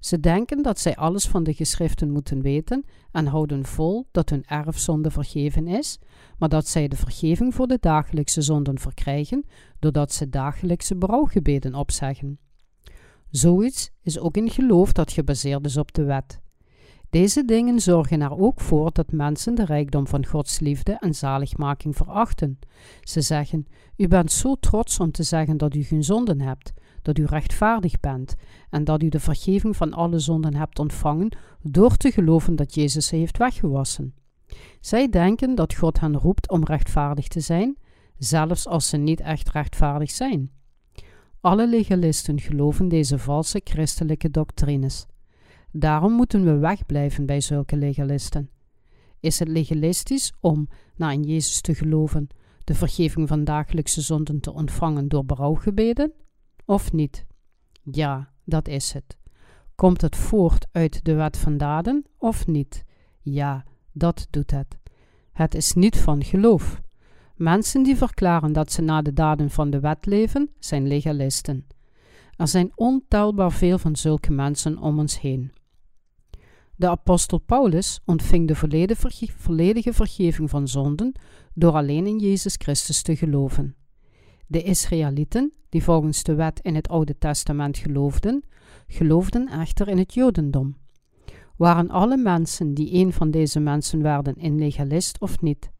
Ze 0.00 0.20
denken 0.20 0.62
dat 0.62 0.78
zij 0.78 0.96
alles 0.96 1.28
van 1.28 1.44
de 1.44 1.54
geschriften 1.54 2.10
moeten 2.10 2.42
weten 2.42 2.84
en 3.12 3.26
houden 3.26 3.64
vol 3.64 4.08
dat 4.10 4.30
hun 4.30 4.44
erfzonde 4.44 5.10
vergeven 5.10 5.66
is, 5.66 5.98
maar 6.38 6.48
dat 6.48 6.68
zij 6.68 6.88
de 6.88 6.96
vergeving 6.96 7.54
voor 7.54 7.66
de 7.66 7.78
dagelijkse 7.80 8.42
zonden 8.42 8.78
verkrijgen 8.78 9.44
doordat 9.78 10.12
ze 10.12 10.28
dagelijkse 10.28 10.94
brouwgebeden 10.94 11.74
opzeggen. 11.74 12.38
Zoiets 13.30 13.90
is 14.02 14.18
ook 14.18 14.36
een 14.36 14.50
geloof 14.50 14.92
dat 14.92 15.12
gebaseerd 15.12 15.66
is 15.66 15.76
op 15.76 15.92
de 15.92 16.04
wet. 16.04 16.42
Deze 17.14 17.44
dingen 17.44 17.80
zorgen 17.80 18.20
er 18.20 18.38
ook 18.38 18.60
voor 18.60 18.92
dat 18.92 19.12
mensen 19.12 19.54
de 19.54 19.64
rijkdom 19.64 20.06
van 20.06 20.26
Gods 20.26 20.60
liefde 20.60 20.96
en 21.00 21.14
zaligmaking 21.14 21.96
verachten. 21.96 22.58
Ze 23.00 23.20
zeggen: 23.20 23.66
U 23.96 24.08
bent 24.08 24.32
zo 24.32 24.54
trots 24.54 25.00
om 25.00 25.10
te 25.10 25.22
zeggen 25.22 25.56
dat 25.56 25.74
u 25.74 25.82
geen 25.82 26.04
zonden 26.04 26.40
hebt, 26.40 26.72
dat 27.02 27.18
u 27.18 27.24
rechtvaardig 27.24 28.00
bent 28.00 28.34
en 28.70 28.84
dat 28.84 29.02
u 29.02 29.08
de 29.08 29.20
vergeving 29.20 29.76
van 29.76 29.92
alle 29.92 30.18
zonden 30.18 30.54
hebt 30.54 30.78
ontvangen 30.78 31.36
door 31.62 31.96
te 31.96 32.10
geloven 32.10 32.56
dat 32.56 32.74
Jezus 32.74 33.06
ze 33.06 33.16
heeft 33.16 33.38
weggewassen. 33.38 34.14
Zij 34.80 35.08
denken 35.08 35.54
dat 35.54 35.74
God 35.74 36.00
hen 36.00 36.16
roept 36.18 36.50
om 36.50 36.64
rechtvaardig 36.64 37.28
te 37.28 37.40
zijn, 37.40 37.76
zelfs 38.18 38.66
als 38.66 38.88
ze 38.88 38.96
niet 38.96 39.20
echt 39.20 39.50
rechtvaardig 39.50 40.10
zijn. 40.10 40.50
Alle 41.40 41.68
legalisten 41.68 42.40
geloven 42.40 42.88
deze 42.88 43.18
valse 43.18 43.60
christelijke 43.64 44.30
doctrines. 44.30 45.06
Daarom 45.72 46.12
moeten 46.12 46.44
we 46.44 46.56
wegblijven 46.56 47.26
bij 47.26 47.40
zulke 47.40 47.76
legalisten. 47.76 48.50
Is 49.20 49.38
het 49.38 49.48
legalistisch 49.48 50.32
om, 50.40 50.68
na 50.96 51.10
in 51.10 51.22
Jezus 51.22 51.60
te 51.60 51.74
geloven, 51.74 52.28
de 52.64 52.74
vergeving 52.74 53.28
van 53.28 53.44
dagelijkse 53.44 54.00
zonden 54.00 54.40
te 54.40 54.52
ontvangen 54.52 55.08
door 55.08 55.24
berouwgebeden? 55.24 56.12
Of 56.64 56.92
niet? 56.92 57.26
Ja, 57.82 58.32
dat 58.44 58.68
is 58.68 58.92
het. 58.92 59.16
Komt 59.74 60.00
het 60.00 60.16
voort 60.16 60.66
uit 60.72 61.04
de 61.04 61.14
wet 61.14 61.36
van 61.36 61.56
daden 61.56 62.04
of 62.18 62.46
niet? 62.46 62.84
Ja, 63.20 63.64
dat 63.94 64.26
doet 64.30 64.50
het. 64.50 64.76
Het 65.32 65.54
is 65.54 65.72
niet 65.72 65.96
van 65.96 66.24
geloof. 66.24 66.80
Mensen 67.36 67.82
die 67.82 67.96
verklaren 67.96 68.52
dat 68.52 68.72
ze 68.72 68.82
na 68.82 69.02
de 69.02 69.12
daden 69.12 69.50
van 69.50 69.70
de 69.70 69.80
wet 69.80 70.06
leven, 70.06 70.50
zijn 70.58 70.86
legalisten. 70.86 71.66
Er 72.36 72.48
zijn 72.48 72.72
ontelbaar 72.74 73.52
veel 73.52 73.78
van 73.78 73.96
zulke 73.96 74.32
mensen 74.32 74.78
om 74.78 74.98
ons 74.98 75.20
heen. 75.20 75.52
De 76.76 76.88
apostel 76.88 77.38
Paulus 77.38 78.00
ontving 78.04 78.48
de 78.48 78.54
volledige 79.36 79.92
vergeving 79.92 80.50
van 80.50 80.68
zonden 80.68 81.12
door 81.52 81.72
alleen 81.72 82.06
in 82.06 82.18
Jezus 82.18 82.54
Christus 82.58 83.02
te 83.02 83.16
geloven. 83.16 83.76
De 84.46 84.62
Israëlieten, 84.62 85.52
die 85.68 85.82
volgens 85.82 86.22
de 86.22 86.34
wet 86.34 86.60
in 86.60 86.74
het 86.74 86.88
Oude 86.88 87.18
Testament 87.18 87.78
geloofden, 87.78 88.44
geloofden 88.86 89.48
echter 89.48 89.88
in 89.88 89.98
het 89.98 90.14
Jodendom. 90.14 90.76
Waren 91.56 91.90
alle 91.90 92.16
mensen 92.16 92.74
die 92.74 92.94
een 92.94 93.12
van 93.12 93.30
deze 93.30 93.60
mensen 93.60 94.02
werden 94.02 94.34
een 94.38 94.58
legalist 94.58 95.20
of 95.20 95.40
niet? 95.40 95.70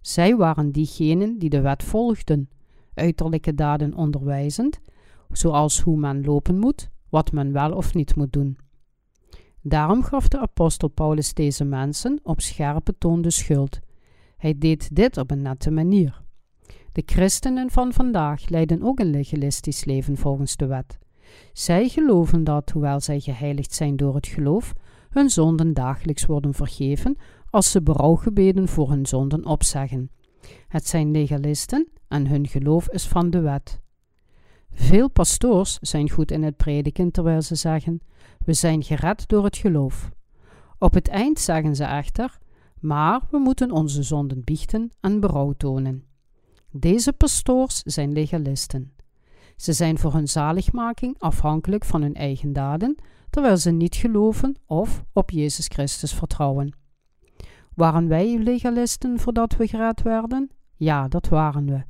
Zij 0.00 0.36
waren 0.36 0.72
diegenen 0.72 1.38
die 1.38 1.50
de 1.50 1.60
wet 1.60 1.82
volgden, 1.82 2.48
uiterlijke 2.94 3.54
daden 3.54 3.94
onderwijzend, 3.94 4.80
zoals 5.30 5.80
hoe 5.80 5.98
men 5.98 6.24
lopen 6.24 6.58
moet, 6.58 6.90
wat 7.08 7.32
men 7.32 7.52
wel 7.52 7.72
of 7.72 7.94
niet 7.94 8.16
moet 8.16 8.32
doen. 8.32 8.58
Daarom 9.62 10.02
gaf 10.02 10.28
de 10.28 10.38
apostel 10.38 10.88
Paulus 10.88 11.34
deze 11.34 11.64
mensen 11.64 12.20
op 12.22 12.40
scherpe 12.40 12.98
toon 12.98 13.22
de 13.22 13.30
schuld. 13.30 13.78
Hij 14.36 14.58
deed 14.58 14.96
dit 14.96 15.16
op 15.16 15.30
een 15.30 15.42
nette 15.42 15.70
manier. 15.70 16.22
De 16.92 17.02
christenen 17.06 17.70
van 17.70 17.92
vandaag 17.92 18.48
leiden 18.48 18.82
ook 18.82 18.98
een 18.98 19.10
legalistisch 19.10 19.84
leven 19.84 20.16
volgens 20.16 20.56
de 20.56 20.66
wet. 20.66 20.98
Zij 21.52 21.88
geloven 21.88 22.44
dat, 22.44 22.70
hoewel 22.70 23.00
zij 23.00 23.20
geheiligd 23.20 23.72
zijn 23.72 23.96
door 23.96 24.14
het 24.14 24.26
geloof, 24.26 24.72
hun 25.16 25.30
zonden 25.30 25.74
dagelijks 25.74 26.26
worden 26.26 26.54
vergeven 26.54 27.16
als 27.50 27.70
ze 27.70 27.82
berouwgebeden 27.82 28.68
voor 28.68 28.90
hun 28.90 29.06
zonden 29.06 29.46
opzeggen. 29.46 30.10
Het 30.68 30.86
zijn 30.86 31.10
legalisten 31.10 31.88
en 32.08 32.26
hun 32.26 32.46
geloof 32.46 32.88
is 32.88 33.06
van 33.06 33.30
de 33.30 33.40
wet. 33.40 33.80
Veel 34.70 35.10
pastoors 35.10 35.78
zijn 35.80 36.10
goed 36.10 36.30
in 36.30 36.42
het 36.42 36.56
prediken 36.56 37.10
terwijl 37.10 37.42
ze 37.42 37.54
zeggen: 37.54 38.00
We 38.44 38.52
zijn 38.52 38.82
gered 38.82 39.28
door 39.28 39.44
het 39.44 39.56
geloof. 39.56 40.10
Op 40.78 40.94
het 40.94 41.08
eind 41.08 41.38
zeggen 41.38 41.76
ze 41.76 41.84
echter: 41.84 42.38
Maar 42.80 43.20
we 43.30 43.38
moeten 43.38 43.70
onze 43.70 44.02
zonden 44.02 44.44
biechten 44.44 44.90
en 45.00 45.20
berouw 45.20 45.52
tonen. 45.52 46.04
Deze 46.70 47.12
pastoors 47.12 47.82
zijn 47.82 48.12
legalisten. 48.12 48.95
Ze 49.56 49.72
zijn 49.72 49.98
voor 49.98 50.12
hun 50.12 50.28
zaligmaking 50.28 51.14
afhankelijk 51.18 51.84
van 51.84 52.02
hun 52.02 52.14
eigen 52.14 52.52
daden, 52.52 52.96
terwijl 53.30 53.56
ze 53.56 53.70
niet 53.70 53.94
geloven 53.94 54.56
of 54.66 55.04
op 55.12 55.30
Jezus 55.30 55.66
Christus 55.66 56.14
vertrouwen. 56.14 56.76
Waren 57.74 58.08
wij 58.08 58.38
legalisten 58.38 59.18
voordat 59.18 59.56
we 59.56 59.66
gered 59.66 60.02
werden? 60.02 60.50
Ja, 60.76 61.08
dat 61.08 61.28
waren 61.28 61.66
we. 61.66 61.84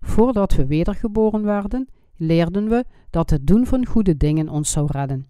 Voordat 0.00 0.54
we 0.54 0.66
wedergeboren 0.66 1.42
werden, 1.42 1.88
leerden 2.16 2.68
we 2.68 2.84
dat 3.10 3.30
het 3.30 3.46
doen 3.46 3.66
van 3.66 3.86
goede 3.86 4.16
dingen 4.16 4.48
ons 4.48 4.70
zou 4.70 4.86
redden. 4.90 5.26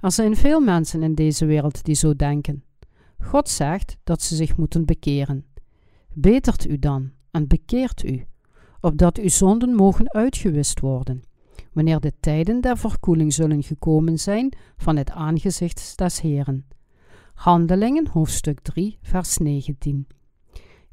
Er 0.00 0.12
zijn 0.12 0.36
veel 0.36 0.60
mensen 0.60 1.02
in 1.02 1.14
deze 1.14 1.46
wereld 1.46 1.84
die 1.84 1.94
zo 1.94 2.14
denken. 2.14 2.64
God 3.18 3.48
zegt 3.48 3.96
dat 4.04 4.22
ze 4.22 4.34
zich 4.34 4.56
moeten 4.56 4.84
bekeren. 4.84 5.44
Betert 6.12 6.68
u 6.68 6.78
dan 6.78 7.10
en 7.30 7.46
bekeert 7.46 8.04
u, 8.04 8.26
opdat 8.86 9.18
uw 9.18 9.28
zonden 9.28 9.74
mogen 9.74 10.12
uitgewist 10.12 10.80
worden. 10.80 11.22
wanneer 11.72 12.00
de 12.00 12.12
tijden 12.20 12.60
der 12.60 12.78
verkoeling 12.78 13.32
zullen 13.32 13.62
gekomen 13.62 14.18
zijn 14.18 14.52
van 14.76 14.96
het 14.96 15.10
aangezicht 15.10 15.98
des 15.98 16.20
Heren. 16.20 16.66
Handelingen, 17.34 18.08
hoofdstuk 18.08 18.60
3, 18.60 18.98
vers 19.02 19.36
19. 19.36 20.06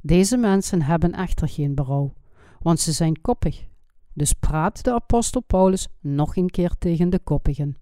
Deze 0.01 0.37
mensen 0.37 0.81
hebben 0.81 1.11
echter 1.11 1.49
geen 1.49 1.75
berouw, 1.75 2.13
want 2.59 2.79
ze 2.79 2.91
zijn 2.91 3.21
koppig. 3.21 3.65
Dus 4.13 4.33
praat 4.33 4.83
de 4.83 4.93
apostel 4.93 5.41
Paulus 5.41 5.87
nog 5.99 6.35
een 6.35 6.49
keer 6.49 6.75
tegen 6.79 7.09
de 7.09 7.19
koppigen. 7.19 7.77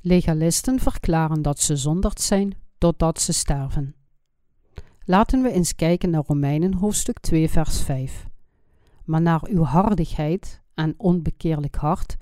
Legalisten 0.00 0.78
verklaren 0.78 1.42
dat 1.42 1.60
ze 1.60 1.76
zonderd 1.76 2.20
zijn 2.20 2.54
totdat 2.78 3.20
ze 3.20 3.32
sterven. 3.32 3.94
Laten 5.04 5.42
we 5.42 5.52
eens 5.52 5.74
kijken 5.74 6.10
naar 6.10 6.24
Romeinen 6.26 6.74
hoofdstuk 6.74 7.18
2 7.18 7.50
vers 7.50 7.82
5. 7.82 8.28
Maar 9.10 9.20
naar 9.20 9.42
uw 9.48 9.62
hardigheid 9.62 10.62
en 10.74 10.94
onbekeerlijk 10.96 11.74
hart 11.74 12.16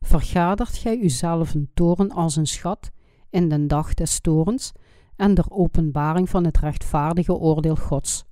vergadert 0.00 0.76
gij 0.76 0.98
uzelf 0.98 1.54
een 1.54 1.70
toren 1.74 2.10
als 2.10 2.36
een 2.36 2.46
schat 2.46 2.90
in 3.30 3.48
den 3.48 3.68
dag 3.68 3.94
des 3.94 4.20
torens 4.20 4.72
en 5.16 5.34
der 5.34 5.44
openbaring 5.48 6.30
van 6.30 6.44
het 6.44 6.58
rechtvaardige 6.58 7.34
oordeel 7.34 7.76
Gods. 7.76 8.24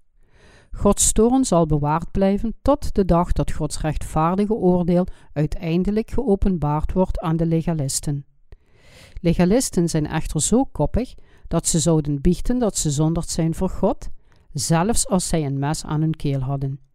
Gods 0.73 1.13
toren 1.13 1.45
zal 1.45 1.67
bewaard 1.67 2.11
blijven 2.11 2.55
tot 2.63 2.95
de 2.95 3.05
dag 3.05 3.33
dat 3.33 3.53
Gods 3.53 3.81
rechtvaardige 3.81 4.55
oordeel 4.55 5.07
uiteindelijk 5.33 6.11
geopenbaard 6.11 6.93
wordt 6.93 7.21
aan 7.21 7.37
de 7.37 7.47
legalisten. 7.47 8.25
Legalisten 9.21 9.89
zijn 9.89 10.07
echter 10.07 10.43
zo 10.43 10.65
koppig 10.65 11.15
dat 11.49 11.67
ze 11.67 11.79
zouden 11.79 12.21
biechten 12.21 12.59
dat 12.59 12.77
ze 12.77 12.91
zonderd 12.91 13.29
zijn 13.29 13.55
voor 13.55 13.71
God, 13.71 14.09
zelfs 14.53 15.09
als 15.09 15.29
zij 15.29 15.45
een 15.45 15.59
mes 15.59 15.85
aan 15.85 16.01
hun 16.01 16.17
keel 16.17 16.41
hadden. 16.41 16.90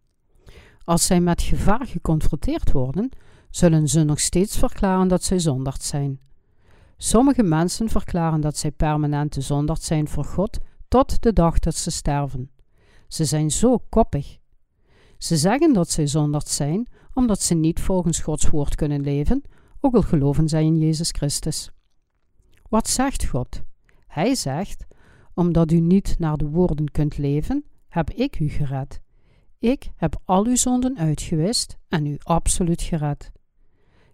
Als 0.86 1.06
zij 1.06 1.20
met 1.20 1.42
gevaar 1.42 1.86
geconfronteerd 1.86 2.72
worden, 2.72 3.10
zullen 3.50 3.88
ze 3.88 4.02
nog 4.04 4.20
steeds 4.20 4.58
verklaren 4.58 5.08
dat 5.08 5.24
zij 5.24 5.38
zonderd 5.38 5.82
zijn. 5.82 6.20
Sommige 6.96 7.42
mensen 7.42 7.88
verklaren 7.88 8.40
dat 8.40 8.56
zij 8.56 8.70
permanent 8.70 9.36
zonderd 9.38 9.82
zijn 9.82 10.08
voor 10.08 10.24
God 10.24 10.58
tot 10.88 11.22
de 11.22 11.32
dag 11.32 11.58
dat 11.58 11.74
ze 11.74 11.90
sterven. 11.90 12.50
Ze 13.08 13.24
zijn 13.24 13.50
zo 13.50 13.78
koppig. 13.88 14.38
Ze 15.18 15.36
zeggen 15.36 15.72
dat 15.72 15.90
zij 15.90 16.06
zonderd 16.06 16.48
zijn 16.48 16.88
omdat 17.14 17.42
ze 17.42 17.54
niet 17.54 17.80
volgens 17.80 18.20
Gods 18.20 18.50
woord 18.50 18.74
kunnen 18.74 19.00
leven, 19.00 19.42
ook 19.80 19.94
al 19.94 20.02
geloven 20.02 20.48
zij 20.48 20.64
in 20.64 20.78
Jezus 20.78 21.10
Christus. 21.10 21.70
Wat 22.68 22.88
zegt 22.88 23.26
God? 23.26 23.62
Hij 24.06 24.34
zegt: 24.34 24.86
Omdat 25.34 25.72
u 25.72 25.80
niet 25.80 26.18
naar 26.18 26.36
de 26.36 26.48
woorden 26.48 26.90
kunt 26.90 27.18
leven, 27.18 27.64
heb 27.88 28.10
ik 28.10 28.38
u 28.38 28.48
gered. 28.48 29.04
Ik 29.66 29.90
heb 29.96 30.20
al 30.24 30.46
uw 30.46 30.56
zonden 30.56 30.98
uitgewist 30.98 31.78
en 31.88 32.06
u 32.06 32.16
absoluut 32.22 32.82
gered. 32.82 33.32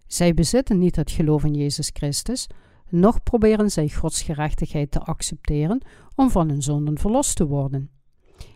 Zij 0.07 0.33
bezitten 0.33 0.77
niet 0.77 0.95
het 0.95 1.11
geloof 1.11 1.43
in 1.43 1.53
Jezus 1.53 1.89
Christus, 1.93 2.47
noch 2.89 3.23
proberen 3.23 3.71
zij 3.71 3.89
Gods 3.89 4.21
gerechtigheid 4.21 4.91
te 4.91 4.99
accepteren 4.99 5.81
om 6.15 6.29
van 6.29 6.49
hun 6.49 6.61
zonden 6.61 6.97
verlost 6.97 7.35
te 7.35 7.47
worden. 7.47 7.89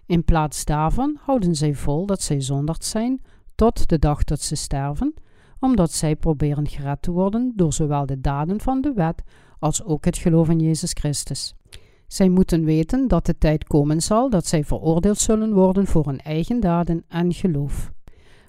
In 0.06 0.24
plaats 0.24 0.66
daarvan 0.66 1.18
houden 1.22 1.56
zij 1.56 1.74
vol 1.74 2.06
dat 2.06 2.22
zij 2.22 2.42
zonderd 2.42 2.84
zijn 2.84 3.22
tot 3.56 3.90
de 3.90 4.00
dag 4.00 4.24
dat 4.24 4.42
ze 4.42 4.56
sterven, 4.56 5.14
omdat 5.60 5.92
zij 5.92 6.16
proberen 6.16 6.68
gered 6.68 7.02
te 7.02 7.12
worden 7.12 7.54
door 7.56 7.74
zowel 7.74 8.06
de 8.06 8.22
daden 8.22 8.62
van 8.62 8.82
de 8.82 8.94
wet 8.94 9.24
als 9.60 9.84
ook 9.84 10.06
het 10.06 10.18
geloof 10.18 10.50
in 10.50 10.60
Jezus 10.60 10.92
Christus. 10.94 11.54
Zij 12.08 12.30
moeten 12.30 12.64
weten 12.64 13.08
dat 13.08 13.26
de 13.26 13.38
tijd 13.38 13.64
komen 13.64 14.02
zal 14.02 14.30
dat 14.30 14.46
zij 14.46 14.64
veroordeeld 14.64 15.18
zullen 15.18 15.54
worden 15.54 15.88
voor 15.88 16.06
hun 16.06 16.20
eigen 16.20 16.60
daden 16.60 17.04
en 17.08 17.34
geloof. 17.34 17.92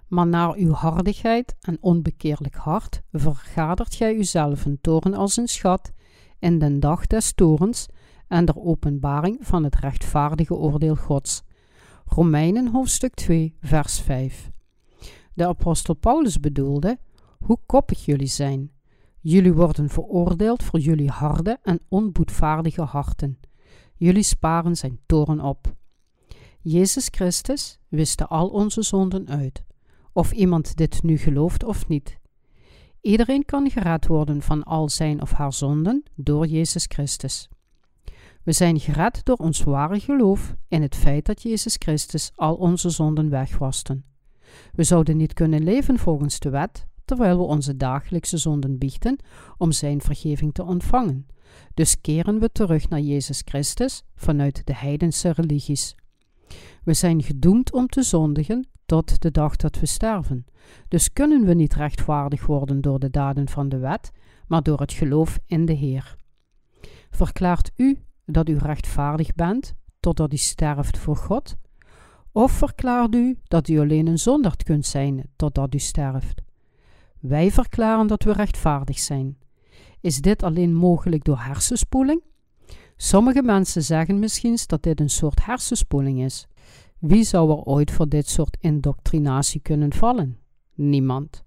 Maar 0.09 0.27
naar 0.27 0.55
uw 0.55 0.73
hardigheid 0.73 1.57
en 1.61 1.79
onbekeerlijk 1.81 2.55
hart 2.55 3.03
vergadert 3.13 3.95
gij 3.95 4.15
uzelf 4.15 4.65
een 4.65 4.79
toren 4.81 5.15
als 5.15 5.37
een 5.37 5.49
schat 5.49 5.93
in 6.39 6.59
den 6.59 6.81
dag 6.81 7.07
des 7.07 7.33
torens 7.33 7.87
en 8.29 8.45
der 8.45 8.57
openbaring 8.57 9.39
van 9.41 9.65
het 9.65 9.77
rechtvaardige 9.77 10.55
oordeel 10.55 10.97
Gods. 10.97 11.43
Romeinen 12.05 12.69
hoofdstuk 12.69 13.15
2, 13.15 13.57
vers 13.61 14.01
5. 14.01 14.51
De 15.35 15.47
apostel 15.47 15.95
Paulus 15.95 16.41
bedoelde: 16.41 16.99
Hoe 17.39 17.59
koppig 17.67 18.05
jullie 18.05 18.29
zijn. 18.29 18.71
Jullie 19.21 19.53
worden 19.53 19.89
veroordeeld 19.89 20.63
voor 20.63 20.79
jullie 20.79 21.11
harde 21.11 21.59
en 21.63 21.81
onboedvaardige 21.89 22.83
harten. 22.83 23.39
Jullie 23.95 24.23
sparen 24.23 24.77
zijn 24.77 24.99
toren 25.07 25.41
op. 25.41 25.77
Jezus 26.61 27.09
Christus 27.11 27.79
wiste 27.89 28.27
al 28.27 28.49
onze 28.49 28.83
zonden 28.83 29.29
uit, 29.29 29.63
of 30.13 30.33
iemand 30.33 30.77
dit 30.77 31.03
nu 31.03 31.17
gelooft 31.17 31.65
of 31.65 31.89
niet. 31.89 32.19
Iedereen 33.01 33.45
kan 33.45 33.71
gered 33.71 34.07
worden 34.07 34.43
van 34.43 34.63
al 34.63 34.89
zijn 34.89 35.23
of 35.23 35.33
haar 35.33 35.53
zonden 35.53 36.03
door 36.15 36.47
Jezus 36.47 36.85
Christus. 36.89 37.49
We 38.43 38.53
zijn 38.53 38.81
gered 38.81 39.25
door 39.25 39.37
ons 39.37 39.63
ware 39.63 40.01
geloof 40.01 40.57
in 40.69 40.83
het 40.83 40.95
feit 40.95 41.27
dat 41.27 41.43
Jezus 41.43 41.77
Christus 41.79 42.33
al 42.35 42.55
onze 42.55 42.91
zonden 42.91 43.31
wegwaste. 43.31 44.03
We 44.73 44.85
zouden 44.85 45.17
niet 45.17 45.33
kunnen 45.33 45.63
leven 45.63 45.99
volgens 45.99 46.39
de 46.39 46.51
wet, 46.51 46.87
terwijl 47.09 47.37
we 47.37 47.43
onze 47.43 47.77
dagelijkse 47.77 48.37
zonden 48.37 48.79
biechten 48.79 49.19
om 49.59 49.73
Zijn 49.73 50.01
vergeving 50.01 50.55
te 50.55 50.65
ontvangen. 50.65 51.27
Dus 51.75 52.01
keren 52.01 52.39
we 52.39 52.53
terug 52.53 52.89
naar 52.89 53.01
Jezus 53.01 53.43
Christus 53.45 54.03
vanuit 54.15 54.67
de 54.67 54.75
heidense 54.75 55.31
religies. 55.31 55.95
We 56.85 56.95
zijn 56.95 57.23
gedoemd 57.23 57.73
om 57.73 57.87
te 57.87 58.03
zondigen 58.03 58.69
tot 58.87 59.23
de 59.23 59.31
dag 59.31 59.57
dat 59.57 59.81
we 59.81 59.87
sterven. 59.87 60.45
Dus 60.89 61.13
kunnen 61.13 61.45
we 61.45 61.55
niet 61.55 61.75
rechtvaardig 61.75 62.47
worden 62.47 62.81
door 62.81 62.99
de 62.99 63.11
daden 63.11 63.49
van 63.49 63.69
de 63.69 63.79
wet, 63.79 64.11
maar 64.47 64.63
door 64.63 64.81
het 64.81 64.93
geloof 64.93 65.39
in 65.47 65.65
de 65.65 65.73
Heer. 65.73 66.17
Verklaart 67.11 67.71
u 67.77 67.99
dat 68.25 68.49
u 68.49 68.57
rechtvaardig 68.57 69.35
bent 69.35 69.75
totdat 70.01 70.33
u 70.33 70.37
sterft 70.37 70.99
voor 70.99 71.17
God? 71.17 71.57
Of 72.33 72.53
verklaart 72.53 73.15
u 73.15 73.39
dat 73.45 73.69
u 73.69 73.79
alleen 73.79 74.07
een 74.07 74.19
zonderd 74.19 74.63
kunt 74.63 74.87
zijn 74.87 75.31
totdat 75.37 75.75
u 75.75 75.79
sterft? 75.79 76.47
Wij 77.21 77.51
verklaren 77.51 78.07
dat 78.07 78.23
we 78.23 78.33
rechtvaardig 78.33 78.99
zijn. 78.99 79.39
Is 80.01 80.21
dit 80.21 80.43
alleen 80.43 80.75
mogelijk 80.75 81.25
door 81.25 81.39
hersenspoeling? 81.39 82.23
Sommige 82.97 83.43
mensen 83.43 83.83
zeggen 83.83 84.19
misschien 84.19 84.59
dat 84.67 84.83
dit 84.83 85.01
een 85.01 85.11
soort 85.11 85.45
hersenspoeling 85.45 86.25
is. 86.25 86.47
Wie 86.99 87.25
zou 87.25 87.51
er 87.51 87.63
ooit 87.63 87.91
voor 87.91 88.09
dit 88.09 88.29
soort 88.29 88.57
indoctrinatie 88.61 89.61
kunnen 89.61 89.93
vallen? 89.93 90.39
Niemand. 90.75 91.43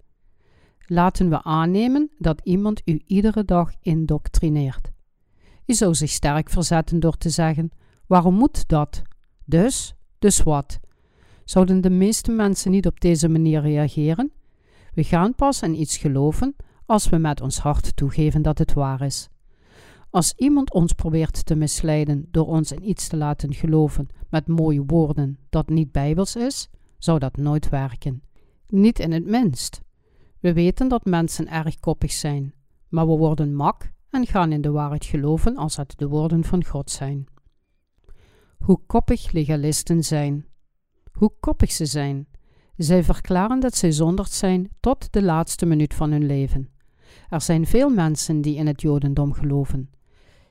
Laten 0.85 1.29
we 1.29 1.43
aannemen 1.43 2.11
dat 2.17 2.41
iemand 2.43 2.81
u 2.85 3.01
iedere 3.05 3.45
dag 3.45 3.71
indoctrineert. 3.81 4.91
U 5.65 5.73
zou 5.73 5.95
zich 5.95 6.09
sterk 6.09 6.49
verzetten 6.49 6.99
door 6.99 7.17
te 7.17 7.29
zeggen: 7.29 7.71
Waarom 8.07 8.33
moet 8.33 8.67
dat? 8.67 9.01
Dus, 9.45 9.95
dus 10.19 10.43
wat? 10.43 10.79
Zouden 11.43 11.81
de 11.81 11.89
meeste 11.89 12.31
mensen 12.31 12.71
niet 12.71 12.87
op 12.87 12.99
deze 12.99 13.29
manier 13.29 13.61
reageren? 13.61 14.31
We 14.93 15.03
gaan 15.03 15.35
pas 15.35 15.61
in 15.61 15.79
iets 15.79 15.97
geloven 15.97 16.55
als 16.85 17.09
we 17.09 17.17
met 17.17 17.41
ons 17.41 17.59
hart 17.59 17.95
toegeven 17.95 18.41
dat 18.41 18.57
het 18.57 18.73
waar 18.73 19.01
is. 19.01 19.29
Als 20.09 20.33
iemand 20.37 20.73
ons 20.73 20.93
probeert 20.93 21.45
te 21.45 21.55
misleiden 21.55 22.27
door 22.31 22.47
ons 22.47 22.71
in 22.71 22.89
iets 22.89 23.07
te 23.07 23.17
laten 23.17 23.53
geloven 23.53 24.07
met 24.29 24.47
mooie 24.47 24.83
woorden 24.85 25.37
dat 25.49 25.69
niet 25.69 25.91
bijbels 25.91 26.35
is, 26.35 26.69
zou 26.97 27.19
dat 27.19 27.37
nooit 27.37 27.69
werken. 27.69 28.23
Niet 28.67 28.99
in 28.99 29.11
het 29.11 29.25
minst. 29.25 29.81
We 30.39 30.53
weten 30.53 30.87
dat 30.87 31.05
mensen 31.05 31.47
erg 31.47 31.79
koppig 31.79 32.11
zijn, 32.11 32.53
maar 32.87 33.07
we 33.07 33.15
worden 33.15 33.55
mak 33.55 33.91
en 34.09 34.27
gaan 34.27 34.51
in 34.51 34.61
de 34.61 34.71
waarheid 34.71 35.05
geloven 35.05 35.57
als 35.57 35.75
het 35.75 35.93
de 35.97 36.07
woorden 36.07 36.43
van 36.43 36.65
God 36.65 36.89
zijn. 36.89 37.25
Hoe 38.57 38.79
koppig 38.87 39.31
legalisten 39.31 40.03
zijn. 40.03 40.45
Hoe 41.11 41.33
koppig 41.39 41.71
ze 41.71 41.85
zijn. 41.85 42.27
Zij 42.77 43.03
verklaren 43.03 43.59
dat 43.59 43.75
zij 43.75 43.91
zonderd 43.91 44.31
zijn 44.31 44.69
tot 44.79 45.13
de 45.13 45.21
laatste 45.21 45.65
minuut 45.65 45.93
van 45.93 46.11
hun 46.11 46.25
leven. 46.25 46.69
Er 47.29 47.41
zijn 47.41 47.65
veel 47.65 47.89
mensen 47.89 48.41
die 48.41 48.55
in 48.55 48.67
het 48.67 48.81
Jodendom 48.81 49.33
geloven. 49.33 49.89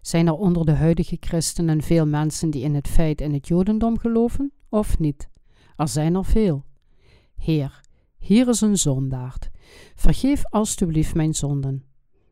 Zijn 0.01 0.27
er 0.27 0.35
onder 0.35 0.67
de 0.67 0.73
huidige 0.73 1.17
christenen 1.21 1.83
veel 1.83 2.07
mensen 2.07 2.51
die 2.51 2.63
in 2.63 2.75
het 2.75 2.89
feit 2.89 3.21
in 3.21 3.33
het 3.33 3.49
Jodendom 3.49 3.99
geloven, 3.99 4.53
of 4.69 4.99
niet? 4.99 5.29
Er 5.77 5.89
zijn 5.89 6.15
er 6.15 6.25
veel. 6.25 6.65
Heer, 7.37 7.81
hier 8.19 8.49
is 8.49 8.61
een 8.61 8.79
zondaard. 8.79 9.51
Vergeef 9.95 10.45
alstublieft 10.47 11.15
mijn 11.15 11.35
zonden. 11.35 11.85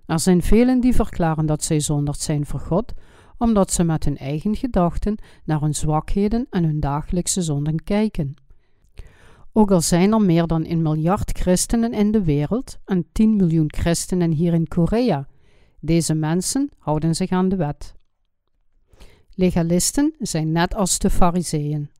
Er 0.07 0.21
zijn 0.21 0.43
velen 0.43 0.81
die 0.81 0.95
verklaren 0.95 1.47
dat 1.47 1.65
zij 1.65 1.81
zonderd 1.81 2.21
zijn 2.21 2.47
voor 2.47 2.61
God, 2.61 2.93
omdat 3.39 3.73
ze 3.73 3.85
met 3.85 4.05
hun 4.05 4.17
eigen 4.17 4.57
gedachten 4.57 5.19
naar 5.45 5.61
hun 5.61 5.75
zwakheden 5.75 6.47
en 6.51 6.65
hun 6.65 6.81
dagelijkse 6.81 7.43
zonden 7.43 7.85
kijken. 7.85 8.35
Ook 9.53 9.71
al 9.71 9.81
zijn 9.81 10.13
er 10.13 10.21
meer 10.21 10.47
dan 10.47 10.65
een 10.67 10.83
miljard 10.83 11.39
christenen 11.39 11.93
in 11.93 12.11
de 12.11 12.25
wereld 12.25 12.79
en 12.85 13.07
10 13.13 13.37
miljoen 13.37 13.73
christenen 13.73 14.31
hier 14.31 14.55
in 14.55 14.69
Korea, 14.69 15.29
deze 15.81 16.15
mensen 16.15 16.71
houden 16.79 17.15
zich 17.15 17.31
aan 17.31 17.49
de 17.49 17.57
wet. 17.57 17.95
Legalisten 19.31 20.15
zijn 20.19 20.53
net 20.53 20.75
als 20.75 20.99
de 20.99 21.11
fariseeën. 21.11 21.91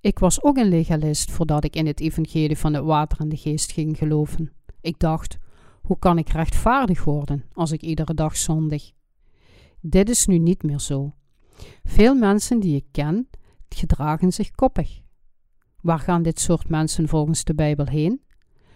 Ik 0.00 0.18
was 0.18 0.42
ook 0.42 0.56
een 0.56 0.68
legalist 0.68 1.30
voordat 1.30 1.64
ik 1.64 1.76
in 1.76 1.86
het 1.86 2.00
evangelie 2.00 2.58
van 2.58 2.74
het 2.74 2.84
water 2.84 3.20
en 3.20 3.28
de 3.28 3.36
geest 3.36 3.72
ging 3.72 3.98
geloven. 3.98 4.52
Ik 4.80 4.98
dacht: 4.98 5.38
hoe 5.82 5.98
kan 5.98 6.18
ik 6.18 6.28
rechtvaardig 6.28 7.04
worden 7.04 7.44
als 7.52 7.72
ik 7.72 7.82
iedere 7.82 8.14
dag 8.14 8.36
zondig? 8.36 8.92
Dit 9.80 10.08
is 10.08 10.26
nu 10.26 10.38
niet 10.38 10.62
meer 10.62 10.80
zo. 10.80 11.14
Veel 11.84 12.14
mensen 12.14 12.60
die 12.60 12.76
ik 12.76 12.86
ken, 12.90 13.28
gedragen 13.68 14.32
zich 14.32 14.50
koppig. 14.50 15.02
Waar 15.84 15.98
gaan 15.98 16.22
dit 16.22 16.40
soort 16.40 16.68
mensen 16.68 17.08
volgens 17.08 17.44
de 17.44 17.54
Bijbel 17.54 17.86
heen? 17.86 18.20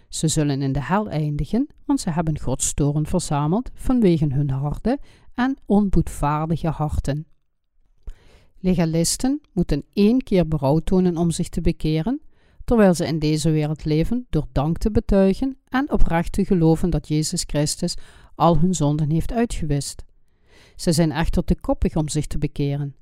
Ze 0.09 0.27
zullen 0.27 0.61
in 0.61 0.71
de 0.71 0.83
hel 0.83 1.09
eindigen, 1.09 1.67
want 1.85 1.99
ze 1.99 2.09
hebben 2.09 2.39
Gods 2.39 2.73
toren 2.73 3.05
verzameld 3.05 3.69
vanwege 3.73 4.27
hun 4.29 4.49
harde 4.49 4.99
en 5.33 5.57
onboedvaardige 5.65 6.67
harten. 6.67 7.25
Legalisten 8.59 9.41
moeten 9.53 9.83
één 9.93 10.23
keer 10.23 10.47
berouw 10.47 10.79
tonen 10.79 11.17
om 11.17 11.31
zich 11.31 11.49
te 11.49 11.61
bekeren, 11.61 12.21
terwijl 12.65 12.93
ze 12.93 13.07
in 13.07 13.19
deze 13.19 13.51
wereld 13.51 13.85
leven 13.85 14.25
door 14.29 14.47
dank 14.51 14.77
te 14.77 14.91
betuigen 14.91 15.57
en 15.67 15.91
oprecht 15.91 16.31
te 16.31 16.45
geloven 16.45 16.89
dat 16.89 17.07
Jezus 17.07 17.43
Christus 17.47 17.95
al 18.35 18.59
hun 18.59 18.75
zonden 18.75 19.11
heeft 19.11 19.31
uitgewist. 19.31 20.03
Ze 20.75 20.91
zijn 20.91 21.11
echter 21.11 21.43
te 21.43 21.55
koppig 21.55 21.95
om 21.95 22.09
zich 22.09 22.27
te 22.27 22.37
bekeren. 22.37 22.95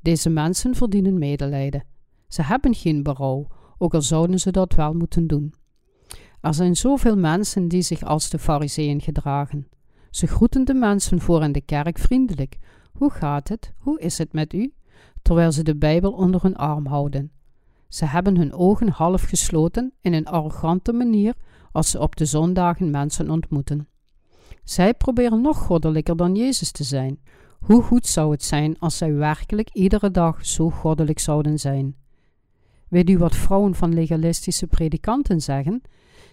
Deze 0.00 0.30
mensen 0.30 0.74
verdienen 0.74 1.18
medelijden. 1.18 1.90
Ze 2.32 2.42
hebben 2.42 2.74
geen 2.74 3.02
berouw, 3.02 3.46
ook 3.78 3.94
al 3.94 4.02
zouden 4.02 4.38
ze 4.38 4.50
dat 4.50 4.74
wel 4.74 4.92
moeten 4.92 5.26
doen. 5.26 5.54
Er 6.40 6.54
zijn 6.54 6.76
zoveel 6.76 7.16
mensen 7.16 7.68
die 7.68 7.82
zich 7.82 8.02
als 8.02 8.30
de 8.30 8.38
fariseeën 8.38 9.00
gedragen. 9.00 9.68
Ze 10.10 10.26
groeten 10.26 10.64
de 10.64 10.74
mensen 10.74 11.20
voor 11.20 11.42
in 11.42 11.52
de 11.52 11.60
kerk 11.60 11.98
vriendelijk. 11.98 12.58
Hoe 12.92 13.10
gaat 13.10 13.48
het? 13.48 13.72
Hoe 13.78 14.00
is 14.00 14.18
het 14.18 14.32
met 14.32 14.52
u? 14.52 14.72
Terwijl 15.22 15.52
ze 15.52 15.62
de 15.62 15.76
Bijbel 15.76 16.12
onder 16.12 16.42
hun 16.42 16.56
arm 16.56 16.86
houden. 16.86 17.30
Ze 17.88 18.04
hebben 18.04 18.36
hun 18.36 18.52
ogen 18.52 18.88
half 18.88 19.22
gesloten 19.22 19.92
in 20.00 20.12
een 20.12 20.26
arrogante 20.26 20.92
manier 20.92 21.34
als 21.72 21.90
ze 21.90 22.00
op 22.00 22.16
de 22.16 22.24
zondagen 22.24 22.90
mensen 22.90 23.30
ontmoeten. 23.30 23.88
Zij 24.64 24.94
proberen 24.94 25.40
nog 25.40 25.58
goddelijker 25.58 26.16
dan 26.16 26.34
Jezus 26.34 26.70
te 26.70 26.84
zijn. 26.84 27.20
Hoe 27.60 27.82
goed 27.82 28.06
zou 28.06 28.30
het 28.30 28.42
zijn 28.42 28.78
als 28.78 28.96
zij 28.96 29.14
werkelijk 29.14 29.68
iedere 29.72 30.10
dag 30.10 30.46
zo 30.46 30.70
goddelijk 30.70 31.18
zouden 31.18 31.58
zijn? 31.58 32.00
Weet 32.92 33.10
u 33.10 33.18
wat 33.18 33.36
vrouwen 33.36 33.74
van 33.74 33.94
legalistische 33.94 34.66
predikanten 34.66 35.40
zeggen? 35.40 35.82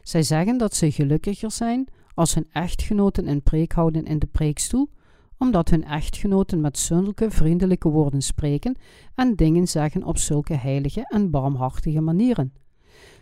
Zij 0.03 0.23
zeggen 0.23 0.57
dat 0.57 0.75
ze 0.75 0.91
gelukkiger 0.91 1.51
zijn 1.51 1.87
als 2.13 2.33
hun 2.33 2.47
echtgenoten 2.51 3.27
een 3.27 3.41
preek 3.41 3.71
houden 3.71 4.05
in 4.05 4.19
de 4.19 4.25
preekstoel, 4.25 4.89
omdat 5.37 5.69
hun 5.69 5.83
echtgenoten 5.83 6.61
met 6.61 6.77
zulke 6.77 7.31
vriendelijke 7.31 7.89
woorden 7.89 8.21
spreken 8.21 8.75
en 9.15 9.35
dingen 9.35 9.67
zeggen 9.67 10.03
op 10.03 10.17
zulke 10.17 10.53
heilige 10.53 11.05
en 11.07 11.29
barmhartige 11.29 12.01
manieren. 12.01 12.53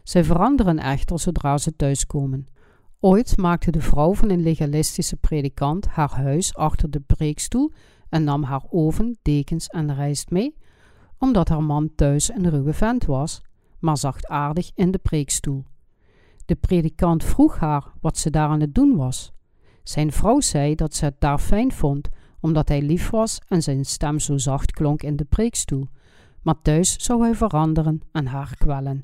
Zij 0.04 0.24
veranderen 0.24 0.80
echter 0.80 1.20
zodra 1.20 1.58
ze 1.58 1.76
thuiskomen. 1.76 2.46
Ooit 3.00 3.38
maakte 3.38 3.72
de 3.72 3.82
vrouw 3.82 4.14
van 4.14 4.30
een 4.30 4.44
legalistische 4.44 5.16
predikant 5.16 5.88
haar 5.88 6.12
huis 6.12 6.56
achter 6.56 6.92
de 6.92 7.00
preekstoel 7.00 7.72
en 8.10 8.24
nam 8.24 8.44
haar 8.44 8.64
oven, 8.70 9.18
dekens 9.22 9.68
en 9.68 9.96
rijst 9.96 10.30
mee, 10.30 10.56
omdat 11.18 11.50
haar 11.50 11.64
man 11.64 11.96
thuis 11.96 12.30
een 12.30 12.50
ruwe 12.50 12.74
vent 12.74 13.06
was, 13.06 13.42
maar 13.80 13.98
zachtaardig 13.98 14.72
in 14.76 14.92
de 14.92 14.98
preekstoel. 14.98 15.66
De 16.46 16.56
predikant 16.56 17.24
vroeg 17.24 17.58
haar 17.58 17.94
wat 18.02 18.18
ze 18.18 18.30
daar 18.30 18.50
aan 18.50 18.62
het 18.62 18.76
doen 18.76 18.96
was. 18.96 19.32
Zijn 19.84 20.12
vrouw 20.12 20.40
zei 20.40 20.76
dat 20.76 20.94
ze 20.94 21.06
het 21.06 21.20
daar 21.20 21.40
fijn 21.40 21.72
vond, 21.72 22.10
omdat 22.40 22.68
hij 22.68 22.82
lief 22.82 23.10
was 23.10 23.40
en 23.48 23.62
zijn 23.62 23.86
stem 23.86 24.20
zo 24.20 24.38
zacht 24.38 24.72
klonk 24.72 25.04
in 25.04 25.16
de 25.16 25.26
preekstoel, 25.26 25.88
maar 26.42 26.62
thuis 26.62 27.04
zou 27.04 27.22
hij 27.22 27.36
veranderen 27.36 28.02
en 28.12 28.26
haar 28.26 28.56
kwellen. 28.58 29.04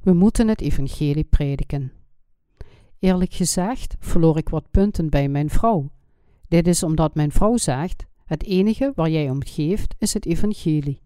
We 0.00 0.12
moeten 0.12 0.48
het 0.48 0.60
evangelie 0.60 1.24
prediken. 1.24 1.92
Eerlijk 2.98 3.32
gezegd 3.32 3.96
verloor 3.98 4.36
ik 4.36 4.48
wat 4.48 4.70
punten 4.70 5.10
bij 5.10 5.28
mijn 5.28 5.50
vrouw. 5.50 5.90
Dit 6.48 6.66
is 6.66 6.82
omdat 6.82 7.14
mijn 7.14 7.32
vrouw 7.32 7.56
zegt: 7.56 8.06
Het 8.26 8.44
enige 8.44 8.92
waar 8.94 9.10
jij 9.10 9.30
om 9.30 9.44
geeft 9.44 9.94
is 9.98 10.14
het 10.14 10.26
evangelie. 10.26 11.02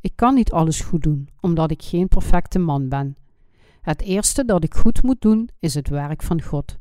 Ik 0.00 0.12
kan 0.14 0.34
niet 0.34 0.52
alles 0.52 0.80
goed 0.80 1.02
doen, 1.02 1.28
omdat 1.40 1.70
ik 1.70 1.82
geen 1.82 2.08
perfecte 2.08 2.58
man 2.58 2.88
ben. 2.88 3.16
Het 3.80 4.02
eerste 4.02 4.44
dat 4.44 4.64
ik 4.64 4.74
goed 4.74 5.02
moet 5.02 5.20
doen 5.20 5.48
is 5.58 5.74
het 5.74 5.88
werk 5.88 6.22
van 6.22 6.42
God. 6.42 6.78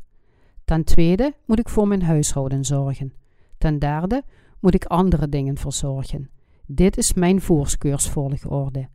Ten 0.66 0.84
tweede 0.84 1.34
moet 1.46 1.60
ik 1.60 1.70
voor 1.70 1.88
mijn 1.88 2.02
huishouden 2.02 2.66
zorgen. 2.66 3.14
Ten 3.58 3.80
derde 3.80 4.24
moet 4.60 4.74
ik 4.74 4.86
andere 4.86 5.30
dingen 5.30 5.58
verzorgen. 5.58 6.30
Dit 6.66 6.98
is 6.98 7.14
mijn 7.14 7.42
voorkeursvolgorde. 7.42 8.90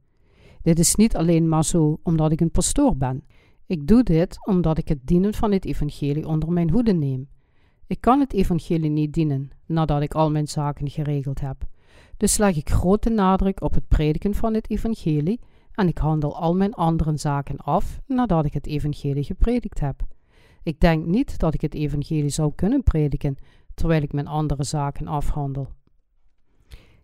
Dit 0.62 0.78
is 0.78 0.94
niet 0.94 1.16
alleen 1.16 1.48
maar 1.48 1.64
zo 1.64 2.00
omdat 2.02 2.32
ik 2.32 2.40
een 2.40 2.50
pastoor 2.50 2.96
ben. 2.96 3.24
Ik 3.66 3.86
doe 3.86 4.02
dit 4.02 4.46
omdat 4.46 4.78
ik 4.78 4.88
het 4.88 4.98
dienen 5.02 5.34
van 5.34 5.52
het 5.52 5.64
evangelie 5.64 6.26
onder 6.26 6.52
mijn 6.52 6.70
hoede 6.70 6.92
neem. 6.92 7.28
Ik 7.86 8.00
kan 8.00 8.20
het 8.20 8.32
evangelie 8.32 8.90
niet 8.90 9.12
dienen 9.12 9.50
nadat 9.66 10.02
ik 10.02 10.14
al 10.14 10.30
mijn 10.30 10.48
zaken 10.48 10.90
geregeld 10.90 11.40
heb. 11.40 11.56
Dus 12.16 12.36
leg 12.36 12.56
ik 12.56 12.70
grote 12.70 13.10
nadruk 13.10 13.62
op 13.62 13.74
het 13.74 13.88
prediken 13.88 14.34
van 14.34 14.54
het 14.54 14.70
evangelie 14.70 15.40
en 15.72 15.88
ik 15.88 15.98
handel 15.98 16.36
al 16.36 16.54
mijn 16.54 16.74
andere 16.74 17.16
zaken 17.16 17.56
af 17.56 18.00
nadat 18.06 18.44
ik 18.44 18.52
het 18.52 18.66
evangelie 18.66 19.24
gepredikt 19.24 19.80
heb. 19.80 20.02
Ik 20.62 20.80
denk 20.80 21.06
niet 21.06 21.38
dat 21.38 21.54
ik 21.54 21.60
het 21.60 21.74
evangelie 21.74 22.28
zou 22.28 22.52
kunnen 22.54 22.82
prediken 22.82 23.36
terwijl 23.74 24.02
ik 24.02 24.12
mijn 24.12 24.26
andere 24.26 24.64
zaken 24.64 25.06
afhandel. 25.06 25.68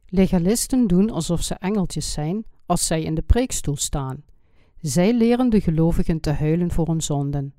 Legalisten 0.07 0.87
doen 0.87 1.11
alsof 1.11 1.43
ze 1.43 1.55
engeltjes 1.55 2.13
zijn 2.13 2.45
als 2.67 2.87
zij 2.87 3.03
in 3.03 3.15
de 3.15 3.23
preekstoel 3.23 3.77
staan. 3.77 4.23
Zij 4.81 5.15
leren 5.15 5.51
de 5.51 5.61
gelovigen 5.61 6.21
te 6.21 6.31
huilen 6.31 6.71
voor 6.71 6.87
hun 6.87 7.01
zonden. 7.01 7.55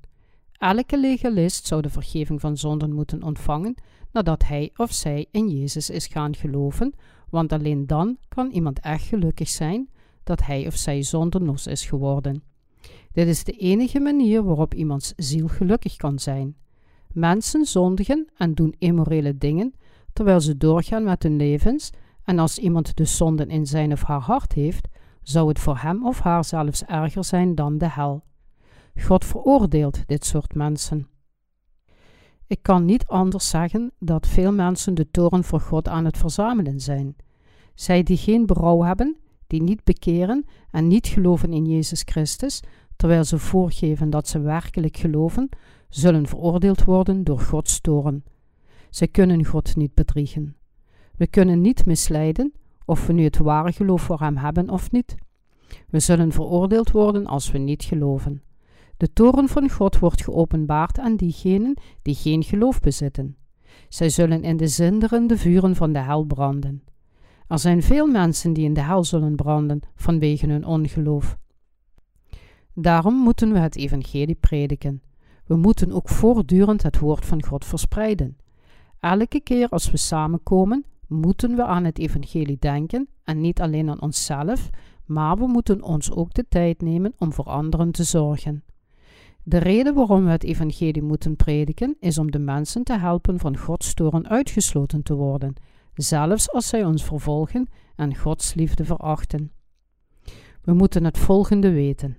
Elke 0.62 0.98
legalist 0.98 1.66
zou 1.66 1.82
de 1.82 1.90
vergeving 1.90 2.40
van 2.40 2.56
zonden 2.56 2.92
moeten 2.92 3.22
ontvangen 3.22 3.74
nadat 4.12 4.44
hij 4.44 4.70
of 4.76 4.92
zij 4.92 5.26
in 5.30 5.48
Jezus 5.48 5.90
is 5.90 6.06
gaan 6.06 6.36
geloven, 6.36 6.94
want 7.30 7.52
alleen 7.52 7.86
dan 7.86 8.16
kan 8.28 8.50
iemand 8.50 8.80
echt 8.80 9.04
gelukkig 9.04 9.48
zijn 9.48 9.88
dat 10.24 10.42
hij 10.44 10.66
of 10.66 10.76
zij 10.76 11.02
zondenlos 11.02 11.66
is 11.66 11.86
geworden. 11.86 12.42
Dit 13.12 13.26
is 13.26 13.44
de 13.44 13.52
enige 13.52 14.00
manier 14.00 14.44
waarop 14.44 14.74
iemands 14.74 15.12
ziel 15.16 15.48
gelukkig 15.48 15.96
kan 15.96 16.18
zijn. 16.18 16.56
Mensen 17.12 17.64
zondigen 17.64 18.28
en 18.36 18.54
doen 18.54 18.74
immorele 18.78 19.38
dingen 19.38 19.74
terwijl 20.12 20.40
ze 20.40 20.56
doorgaan 20.56 21.04
met 21.04 21.22
hun 21.22 21.36
levens, 21.36 21.90
en 22.24 22.38
als 22.38 22.58
iemand 22.58 22.96
de 22.96 23.04
zonden 23.04 23.48
in 23.48 23.66
zijn 23.66 23.92
of 23.92 24.02
haar 24.02 24.20
hart 24.20 24.52
heeft, 24.52 24.88
zou 25.22 25.48
het 25.48 25.58
voor 25.58 25.78
hem 25.78 26.06
of 26.06 26.20
haar 26.20 26.44
zelfs 26.44 26.84
erger 26.84 27.24
zijn 27.24 27.54
dan 27.54 27.78
de 27.78 27.88
hel. 27.88 28.22
God 29.00 29.24
veroordeelt 29.24 30.06
dit 30.06 30.24
soort 30.24 30.54
mensen. 30.54 31.06
Ik 32.46 32.62
kan 32.62 32.84
niet 32.84 33.06
anders 33.06 33.48
zeggen 33.48 33.92
dat 33.98 34.26
veel 34.26 34.52
mensen 34.52 34.94
de 34.94 35.10
toren 35.10 35.44
voor 35.44 35.60
God 35.60 35.88
aan 35.88 36.04
het 36.04 36.16
verzamelen 36.16 36.80
zijn. 36.80 37.16
Zij 37.74 38.02
die 38.02 38.16
geen 38.16 38.46
berouw 38.46 38.82
hebben, 38.82 39.16
die 39.46 39.62
niet 39.62 39.84
bekeren 39.84 40.44
en 40.70 40.88
niet 40.88 41.06
geloven 41.06 41.52
in 41.52 41.64
Jezus 41.64 42.02
Christus, 42.04 42.62
terwijl 42.96 43.24
ze 43.24 43.38
voorgeven 43.38 44.10
dat 44.10 44.28
ze 44.28 44.40
werkelijk 44.40 44.96
geloven, 44.96 45.48
zullen 45.88 46.26
veroordeeld 46.26 46.84
worden 46.84 47.24
door 47.24 47.40
Gods 47.40 47.80
toren. 47.80 48.24
Ze 48.90 49.06
kunnen 49.06 49.44
God 49.44 49.76
niet 49.76 49.94
bedriegen. 49.94 50.56
We 51.16 51.26
kunnen 51.26 51.60
niet 51.60 51.86
misleiden 51.86 52.52
of 52.84 53.06
we 53.06 53.12
nu 53.12 53.24
het 53.24 53.38
ware 53.38 53.72
geloof 53.72 54.02
voor 54.02 54.18
Hem 54.20 54.36
hebben 54.36 54.70
of 54.70 54.90
niet. 54.90 55.14
We 55.88 56.00
zullen 56.00 56.32
veroordeeld 56.32 56.90
worden 56.90 57.26
als 57.26 57.50
we 57.50 57.58
niet 57.58 57.82
geloven. 57.82 58.42
De 59.02 59.12
toren 59.12 59.48
van 59.48 59.70
God 59.70 59.98
wordt 59.98 60.24
geopenbaard 60.24 60.98
aan 60.98 61.16
diegenen 61.16 61.74
die 62.02 62.14
geen 62.14 62.42
geloof 62.42 62.80
bezitten. 62.80 63.36
Zij 63.88 64.08
zullen 64.08 64.42
in 64.42 64.56
de 64.56 64.68
zinderende 64.68 65.36
vuren 65.36 65.76
van 65.76 65.92
de 65.92 65.98
hel 65.98 66.24
branden. 66.24 66.84
Er 67.48 67.58
zijn 67.58 67.82
veel 67.82 68.06
mensen 68.06 68.52
die 68.52 68.64
in 68.64 68.74
de 68.74 68.82
hel 68.82 69.04
zullen 69.04 69.36
branden 69.36 69.80
vanwege 69.94 70.46
hun 70.46 70.64
ongeloof. 70.64 71.38
Daarom 72.74 73.14
moeten 73.14 73.52
we 73.52 73.58
het 73.58 73.76
evangelie 73.76 74.34
prediken. 74.34 75.02
We 75.46 75.56
moeten 75.56 75.92
ook 75.92 76.08
voortdurend 76.08 76.82
het 76.82 76.98
woord 76.98 77.24
van 77.24 77.44
God 77.44 77.64
verspreiden. 77.64 78.36
Elke 79.00 79.40
keer 79.40 79.68
als 79.68 79.90
we 79.90 79.96
samenkomen, 79.96 80.84
moeten 81.08 81.56
we 81.56 81.64
aan 81.64 81.84
het 81.84 81.98
evangelie 81.98 82.58
denken 82.58 83.08
en 83.24 83.40
niet 83.40 83.60
alleen 83.60 83.90
aan 83.90 84.02
onszelf, 84.02 84.70
maar 85.04 85.36
we 85.36 85.46
moeten 85.46 85.82
ons 85.82 86.12
ook 86.12 86.34
de 86.34 86.44
tijd 86.48 86.80
nemen 86.80 87.12
om 87.18 87.32
voor 87.32 87.44
anderen 87.44 87.92
te 87.92 88.04
zorgen. 88.04 88.62
De 89.44 89.58
reden 89.58 89.94
waarom 89.94 90.24
we 90.24 90.30
het 90.30 90.44
evangelie 90.44 91.02
moeten 91.02 91.36
prediken 91.36 91.96
is 92.00 92.18
om 92.18 92.30
de 92.30 92.38
mensen 92.38 92.84
te 92.84 92.98
helpen 92.98 93.38
van 93.38 93.56
Gods 93.56 93.94
toren 93.94 94.28
uitgesloten 94.28 95.02
te 95.02 95.14
worden, 95.14 95.54
zelfs 95.94 96.50
als 96.50 96.68
zij 96.68 96.84
ons 96.84 97.04
vervolgen 97.04 97.68
en 97.96 98.16
Gods 98.16 98.54
liefde 98.54 98.84
verachten. 98.84 99.52
We 100.62 100.72
moeten 100.72 101.04
het 101.04 101.18
volgende 101.18 101.72
weten. 101.72 102.16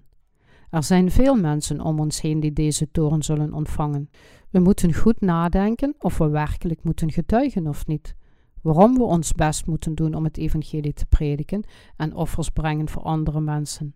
Er 0.69 0.83
zijn 0.83 1.11
veel 1.11 1.35
mensen 1.35 1.81
om 1.81 1.99
ons 1.99 2.21
heen 2.21 2.39
die 2.39 2.53
deze 2.53 2.91
toren 2.91 3.23
zullen 3.23 3.53
ontvangen. 3.53 4.09
We 4.49 4.59
moeten 4.59 4.93
goed 4.93 5.21
nadenken 5.21 5.95
of 5.99 6.17
we 6.17 6.27
werkelijk 6.27 6.83
moeten 6.83 7.11
getuigen 7.11 7.67
of 7.67 7.87
niet. 7.87 8.15
Waarom 8.61 8.93
we 8.93 9.03
ons 9.03 9.31
best 9.31 9.67
moeten 9.67 9.95
doen 9.95 10.13
om 10.13 10.23
het 10.23 10.37
evangelie 10.37 10.93
te 10.93 11.05
prediken 11.05 11.63
en 11.97 12.15
offers 12.15 12.49
brengen 12.49 12.89
voor 12.89 13.01
andere 13.01 13.41
mensen. 13.41 13.95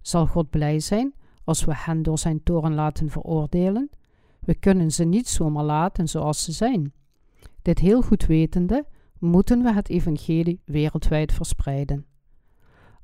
Zal 0.00 0.26
God 0.26 0.50
blij 0.50 0.80
zijn 0.80 1.14
als 1.48 1.64
we 1.64 1.72
hen 1.74 2.02
door 2.02 2.18
zijn 2.18 2.42
toren 2.42 2.74
laten 2.74 3.10
veroordelen? 3.10 3.90
We 4.40 4.54
kunnen 4.54 4.90
ze 4.90 5.04
niet 5.04 5.28
zomaar 5.28 5.64
laten 5.64 6.08
zoals 6.08 6.44
ze 6.44 6.52
zijn. 6.52 6.92
Dit 7.62 7.78
heel 7.78 8.02
goed 8.02 8.26
wetende, 8.26 8.86
moeten 9.18 9.62
we 9.62 9.72
het 9.72 9.88
evangelie 9.88 10.60
wereldwijd 10.64 11.32
verspreiden. 11.32 12.06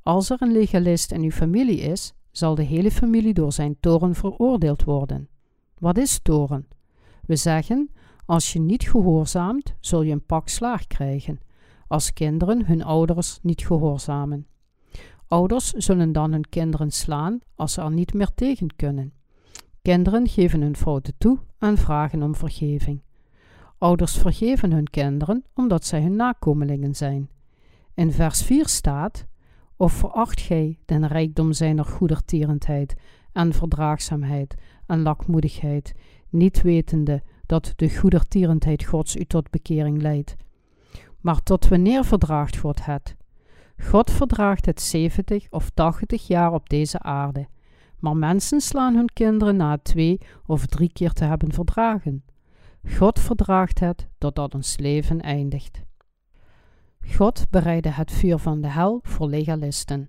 Als 0.02 0.30
er 0.30 0.42
een 0.42 0.52
legalist 0.52 1.12
in 1.12 1.22
uw 1.22 1.30
familie 1.30 1.80
is, 1.80 2.12
zal 2.30 2.54
de 2.54 2.62
hele 2.62 2.90
familie 2.90 3.34
door 3.34 3.52
zijn 3.52 3.76
toren 3.80 4.14
veroordeeld 4.14 4.84
worden. 4.84 5.28
Wat 5.78 5.98
is 5.98 6.18
toren? 6.22 6.68
We 7.26 7.36
zeggen: 7.36 7.90
als 8.26 8.52
je 8.52 8.60
niet 8.60 8.88
gehoorzaamt, 8.88 9.74
zul 9.80 10.02
je 10.02 10.12
een 10.12 10.26
pak 10.26 10.48
slaag 10.48 10.86
krijgen. 10.86 11.40
Als 11.86 12.12
kinderen 12.12 12.66
hun 12.66 12.82
ouders 12.82 13.38
niet 13.42 13.66
gehoorzamen. 13.66 14.46
Ouders 15.28 15.70
zullen 15.70 16.12
dan 16.12 16.32
hun 16.32 16.48
kinderen 16.48 16.90
slaan 16.90 17.40
als 17.54 17.72
ze 17.72 17.80
er 17.80 17.90
niet 17.90 18.14
meer 18.14 18.30
tegen 18.34 18.76
kunnen. 18.76 19.12
Kinderen 19.82 20.28
geven 20.28 20.60
hun 20.60 20.76
fouten 20.76 21.14
toe 21.18 21.38
en 21.58 21.78
vragen 21.78 22.22
om 22.22 22.34
vergeving. 22.34 23.02
Ouders 23.78 24.18
vergeven 24.18 24.72
hun 24.72 24.90
kinderen 24.90 25.44
omdat 25.54 25.84
zij 25.84 26.02
hun 26.02 26.16
nakomelingen 26.16 26.94
zijn. 26.94 27.30
In 27.94 28.12
vers 28.12 28.42
4 28.42 28.68
staat: 28.68 29.26
Of 29.76 29.92
veracht 29.92 30.40
gij 30.40 30.78
den 30.84 31.06
rijkdom 31.06 31.52
zijner 31.52 31.84
goedertierendheid 31.84 32.94
en 33.32 33.52
verdraagzaamheid 33.52 34.54
en 34.86 35.02
lakmoedigheid, 35.02 35.94
niet 36.28 36.62
wetende 36.62 37.22
dat 37.46 37.72
de 37.76 37.96
goedertierendheid 37.96 38.84
Gods 38.84 39.16
u 39.16 39.24
tot 39.24 39.50
bekering 39.50 40.02
leidt. 40.02 40.36
Maar 41.20 41.42
tot 41.42 41.68
wanneer 41.68 42.04
verdraagt 42.04 42.56
God 42.56 42.84
het? 42.84 43.16
God 43.82 44.10
verdraagt 44.10 44.66
het 44.66 44.80
70 44.80 45.46
of 45.50 45.70
80 45.70 46.26
jaar 46.26 46.52
op 46.52 46.68
deze 46.68 46.98
aarde, 46.98 47.48
maar 47.98 48.16
mensen 48.16 48.60
slaan 48.60 48.94
hun 48.94 49.12
kinderen 49.12 49.56
na 49.56 49.78
twee 49.78 50.20
of 50.46 50.66
drie 50.66 50.92
keer 50.92 51.12
te 51.12 51.24
hebben 51.24 51.52
verdragen. 51.52 52.24
God 52.96 53.20
verdraagt 53.20 53.78
het 53.78 54.08
totdat 54.18 54.54
ons 54.54 54.78
leven 54.78 55.20
eindigt. 55.20 55.82
God 57.06 57.46
bereidde 57.50 57.90
het 57.90 58.12
vuur 58.12 58.38
van 58.38 58.60
de 58.60 58.68
hel 58.68 59.00
voor 59.02 59.28
legalisten. 59.28 60.08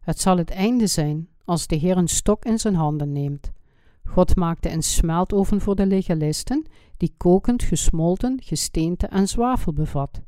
Het 0.00 0.20
zal 0.20 0.36
het 0.36 0.50
einde 0.50 0.86
zijn 0.86 1.28
als 1.44 1.66
de 1.66 1.76
Heer 1.76 1.96
een 1.96 2.08
stok 2.08 2.44
in 2.44 2.58
zijn 2.58 2.74
handen 2.74 3.12
neemt. 3.12 3.52
God 4.04 4.36
maakte 4.36 4.70
een 4.70 4.82
smeltoven 4.82 5.60
voor 5.60 5.76
de 5.76 5.86
legalisten, 5.86 6.66
die 6.96 7.14
kokend, 7.16 7.62
gesmolten, 7.62 8.40
gesteente 8.42 9.06
en 9.06 9.28
zwavel 9.28 9.72
bevat. 9.72 10.20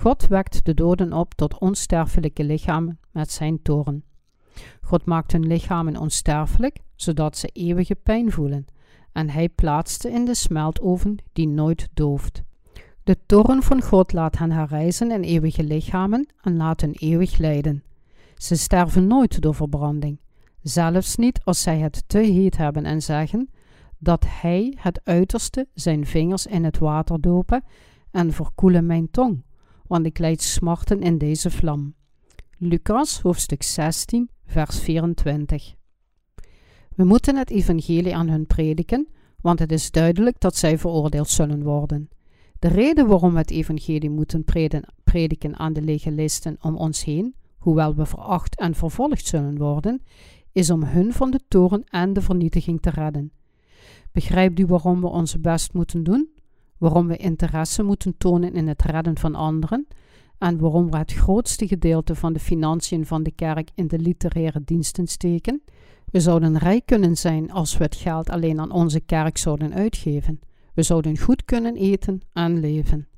God 0.00 0.26
wekt 0.26 0.64
de 0.64 0.74
doden 0.74 1.12
op 1.12 1.34
tot 1.34 1.58
onsterfelijke 1.58 2.44
lichamen 2.44 2.98
met 3.10 3.30
zijn 3.30 3.62
toren. 3.62 4.04
God 4.82 5.04
maakt 5.04 5.32
hun 5.32 5.46
lichamen 5.46 5.96
onsterfelijk, 5.96 6.78
zodat 6.94 7.36
ze 7.36 7.48
eeuwige 7.52 7.94
pijn 7.94 8.32
voelen, 8.32 8.66
en 9.12 9.30
hij 9.30 9.48
plaatste 9.48 10.10
in 10.10 10.24
de 10.24 10.34
smeltoven 10.34 11.16
die 11.32 11.48
nooit 11.48 11.88
dooft. 11.94 12.42
De 13.04 13.16
toren 13.26 13.62
van 13.62 13.82
God 13.82 14.12
laat 14.12 14.38
hen 14.38 14.50
herrijzen 14.50 15.10
in 15.10 15.22
eeuwige 15.22 15.64
lichamen 15.64 16.28
en 16.42 16.56
laat 16.56 16.80
hen 16.80 16.92
eeuwig 16.92 17.38
lijden. 17.38 17.82
Ze 18.34 18.56
sterven 18.56 19.06
nooit 19.06 19.40
door 19.40 19.54
verbranding, 19.54 20.20
zelfs 20.62 21.16
niet 21.16 21.40
als 21.44 21.62
zij 21.62 21.78
het 21.78 22.04
te 22.06 22.18
heet 22.18 22.56
hebben 22.56 22.84
en 22.84 23.02
zeggen 23.02 23.50
dat 23.98 24.24
hij 24.28 24.76
het 24.76 25.00
uiterste 25.04 25.68
zijn 25.74 26.06
vingers 26.06 26.46
in 26.46 26.64
het 26.64 26.78
water 26.78 27.20
dopen 27.20 27.64
en 28.10 28.32
verkoelen 28.32 28.86
mijn 28.86 29.10
tong, 29.10 29.42
want 29.88 30.06
ik 30.06 30.18
leid 30.18 30.42
smarten 30.42 31.00
in 31.00 31.18
deze 31.18 31.50
vlam. 31.50 31.94
Lucas 32.58 33.20
hoofdstuk 33.20 33.62
16, 33.62 34.30
vers 34.46 34.80
24. 34.80 35.74
We 36.94 37.04
moeten 37.04 37.36
het 37.36 37.50
evangelie 37.50 38.16
aan 38.16 38.28
hun 38.28 38.46
prediken, 38.46 39.08
want 39.40 39.58
het 39.58 39.72
is 39.72 39.90
duidelijk 39.90 40.40
dat 40.40 40.56
zij 40.56 40.78
veroordeeld 40.78 41.28
zullen 41.28 41.62
worden. 41.62 42.08
De 42.58 42.68
reden 42.68 43.06
waarom 43.06 43.32
we 43.32 43.38
het 43.38 43.50
evangelie 43.50 44.10
moeten 44.10 44.44
prediken 45.04 45.58
aan 45.58 45.72
de 45.72 45.82
legalisten 45.82 46.56
om 46.60 46.76
ons 46.76 47.04
heen, 47.04 47.34
hoewel 47.58 47.94
we 47.94 48.06
veracht 48.06 48.56
en 48.56 48.74
vervolgd 48.74 49.26
zullen 49.26 49.58
worden, 49.58 50.02
is 50.52 50.70
om 50.70 50.82
hun 50.82 51.12
van 51.12 51.30
de 51.30 51.40
toren 51.48 51.84
en 51.84 52.12
de 52.12 52.20
vernietiging 52.20 52.80
te 52.80 52.90
redden. 52.90 53.32
Begrijpt 54.12 54.58
u 54.58 54.66
waarom 54.66 55.00
we 55.00 55.06
onze 55.06 55.38
best 55.38 55.72
moeten 55.72 56.02
doen? 56.02 56.28
Waarom 56.78 57.06
we 57.06 57.16
interesse 57.16 57.82
moeten 57.82 58.14
tonen 58.18 58.54
in 58.54 58.68
het 58.68 58.82
redden 58.82 59.18
van 59.18 59.34
anderen? 59.34 59.86
En 60.38 60.58
waarom 60.58 60.90
we 60.90 60.96
het 60.96 61.12
grootste 61.12 61.66
gedeelte 61.66 62.14
van 62.14 62.32
de 62.32 62.38
financiën 62.38 63.06
van 63.06 63.22
de 63.22 63.30
kerk 63.30 63.70
in 63.74 63.88
de 63.88 63.98
literaire 63.98 64.60
diensten 64.64 65.06
steken? 65.06 65.62
We 66.10 66.20
zouden 66.20 66.58
rijk 66.58 66.86
kunnen 66.86 67.16
zijn 67.16 67.50
als 67.50 67.76
we 67.76 67.84
het 67.84 67.96
geld 67.96 68.30
alleen 68.30 68.60
aan 68.60 68.70
onze 68.70 69.00
kerk 69.00 69.38
zouden 69.38 69.74
uitgeven. 69.74 70.40
We 70.74 70.82
zouden 70.82 71.18
goed 71.18 71.44
kunnen 71.44 71.76
eten 71.76 72.20
en 72.32 72.60
leven. 72.60 73.08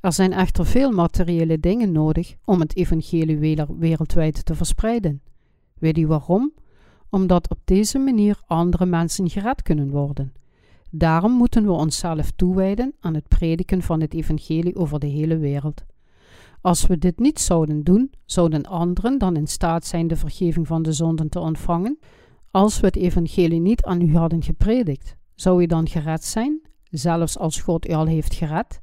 Er 0.00 0.12
zijn 0.12 0.32
echter 0.32 0.66
veel 0.66 0.90
materiële 0.90 1.60
dingen 1.60 1.92
nodig 1.92 2.34
om 2.44 2.60
het 2.60 2.76
evangelie 2.76 3.56
wereldwijd 3.78 4.44
te 4.44 4.54
verspreiden. 4.54 5.22
Weet 5.74 5.98
u 5.98 6.06
waarom? 6.06 6.52
Omdat 7.10 7.50
op 7.50 7.58
deze 7.64 7.98
manier 7.98 8.40
andere 8.46 8.86
mensen 8.86 9.30
gered 9.30 9.62
kunnen 9.62 9.90
worden. 9.90 10.32
Daarom 10.90 11.32
moeten 11.32 11.64
we 11.64 11.72
onszelf 11.72 12.30
toewijden 12.30 12.94
aan 13.00 13.14
het 13.14 13.28
prediken 13.28 13.82
van 13.82 14.00
het 14.00 14.14
evangelie 14.14 14.76
over 14.76 14.98
de 14.98 15.06
hele 15.06 15.36
wereld. 15.36 15.84
Als 16.60 16.86
we 16.86 16.98
dit 16.98 17.18
niet 17.18 17.40
zouden 17.40 17.84
doen, 17.84 18.10
zouden 18.24 18.62
anderen 18.62 19.18
dan 19.18 19.36
in 19.36 19.46
staat 19.46 19.86
zijn 19.86 20.06
de 20.06 20.16
vergeving 20.16 20.66
van 20.66 20.82
de 20.82 20.92
zonden 20.92 21.28
te 21.28 21.40
ontvangen? 21.40 21.98
Als 22.50 22.80
we 22.80 22.86
het 22.86 22.96
evangelie 22.96 23.60
niet 23.60 23.84
aan 23.84 24.00
u 24.00 24.16
hadden 24.16 24.42
gepredikt, 24.42 25.16
zou 25.34 25.62
u 25.62 25.66
dan 25.66 25.88
gered 25.88 26.24
zijn, 26.24 26.60
zelfs 26.90 27.38
als 27.38 27.60
God 27.60 27.88
u 27.88 27.92
al 27.92 28.06
heeft 28.06 28.34
gered? 28.34 28.80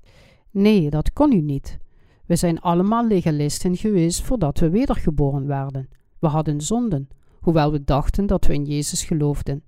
Nee, 0.51 0.89
dat 0.89 1.13
kon 1.13 1.31
u 1.31 1.41
niet. 1.41 1.77
We 2.25 2.35
zijn 2.35 2.59
allemaal 2.59 3.07
legalisten 3.07 3.77
geweest 3.77 4.21
voordat 4.21 4.59
we 4.59 4.69
wedergeboren 4.69 5.47
werden. 5.47 5.89
We 6.19 6.27
hadden 6.27 6.61
zonden, 6.61 7.07
hoewel 7.39 7.71
we 7.71 7.83
dachten 7.83 8.25
dat 8.25 8.45
we 8.45 8.53
in 8.53 8.65
Jezus 8.65 9.03
geloofden. 9.03 9.63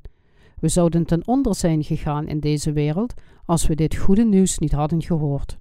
We 0.60 0.68
zouden 0.68 1.06
ten 1.06 1.28
onder 1.28 1.56
zijn 1.56 1.84
gegaan 1.84 2.28
in 2.28 2.40
deze 2.40 2.72
wereld 2.72 3.14
als 3.46 3.68
we 3.68 3.76
dit 3.76 3.96
goede 3.96 4.26
nieuws 4.26 4.58
niet 4.58 4.72
hadden 4.72 5.02
gehoord. 5.02 5.58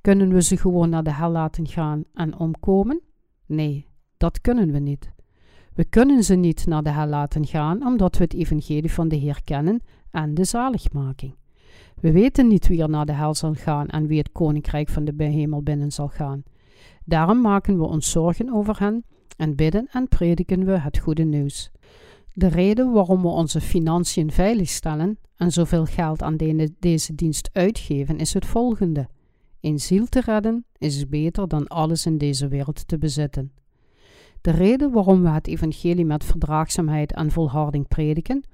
Kunnen 0.00 0.32
we 0.32 0.42
ze 0.42 0.56
gewoon 0.56 0.88
naar 0.88 1.02
de 1.02 1.12
hel 1.12 1.30
laten 1.30 1.68
gaan 1.68 2.04
en 2.14 2.38
omkomen? 2.38 3.00
Nee, 3.46 3.86
dat 4.16 4.40
kunnen 4.40 4.72
we 4.72 4.78
niet. 4.78 5.12
We 5.74 5.84
kunnen 5.84 6.24
ze 6.24 6.34
niet 6.34 6.66
naar 6.66 6.82
de 6.82 6.90
hel 6.90 7.06
laten 7.06 7.46
gaan 7.46 7.86
omdat 7.86 8.16
we 8.16 8.24
het 8.24 8.34
evangelie 8.34 8.92
van 8.92 9.08
de 9.08 9.16
Heer 9.16 9.40
kennen 9.44 9.80
en 10.10 10.34
de 10.34 10.44
zaligmaking. 10.44 11.34
We 12.00 12.12
weten 12.12 12.48
niet 12.48 12.68
wie 12.68 12.82
er 12.82 12.88
naar 12.88 13.06
de 13.06 13.12
hel 13.12 13.34
zal 13.34 13.54
gaan 13.54 13.88
en 13.88 14.06
wie 14.06 14.18
het 14.18 14.32
koninkrijk 14.32 14.88
van 14.88 15.04
de 15.04 15.24
hemel 15.24 15.62
binnen 15.62 15.92
zal 15.92 16.08
gaan. 16.08 16.42
Daarom 17.04 17.40
maken 17.40 17.78
we 17.78 17.84
ons 17.84 18.10
zorgen 18.10 18.52
over 18.52 18.78
hen 18.78 19.04
en 19.36 19.54
bidden 19.54 19.88
en 19.92 20.08
prediken 20.08 20.64
we 20.64 20.78
het 20.78 20.98
goede 20.98 21.24
nieuws. 21.24 21.70
De 22.36 22.46
reden 22.46 22.92
waarom 22.92 23.22
we 23.22 23.28
onze 23.28 23.60
financiën 23.60 24.30
veiligstellen 24.30 25.18
en 25.36 25.52
zoveel 25.52 25.84
geld 25.84 26.22
aan 26.22 26.36
deze 26.78 27.14
dienst 27.14 27.50
uitgeven 27.52 28.18
is 28.18 28.34
het 28.34 28.46
volgende. 28.46 29.08
Een 29.60 29.80
ziel 29.80 30.06
te 30.06 30.20
redden 30.20 30.64
is 30.78 31.08
beter 31.08 31.48
dan 31.48 31.66
alles 31.66 32.06
in 32.06 32.18
deze 32.18 32.48
wereld 32.48 32.88
te 32.88 32.98
bezitten. 32.98 33.52
De 34.40 34.50
reden 34.50 34.92
waarom 34.92 35.22
we 35.22 35.28
het 35.28 35.46
evangelie 35.46 36.04
met 36.04 36.24
verdraagzaamheid 36.24 37.12
en 37.12 37.30
volharding 37.30 37.88
prediken, 37.88 38.44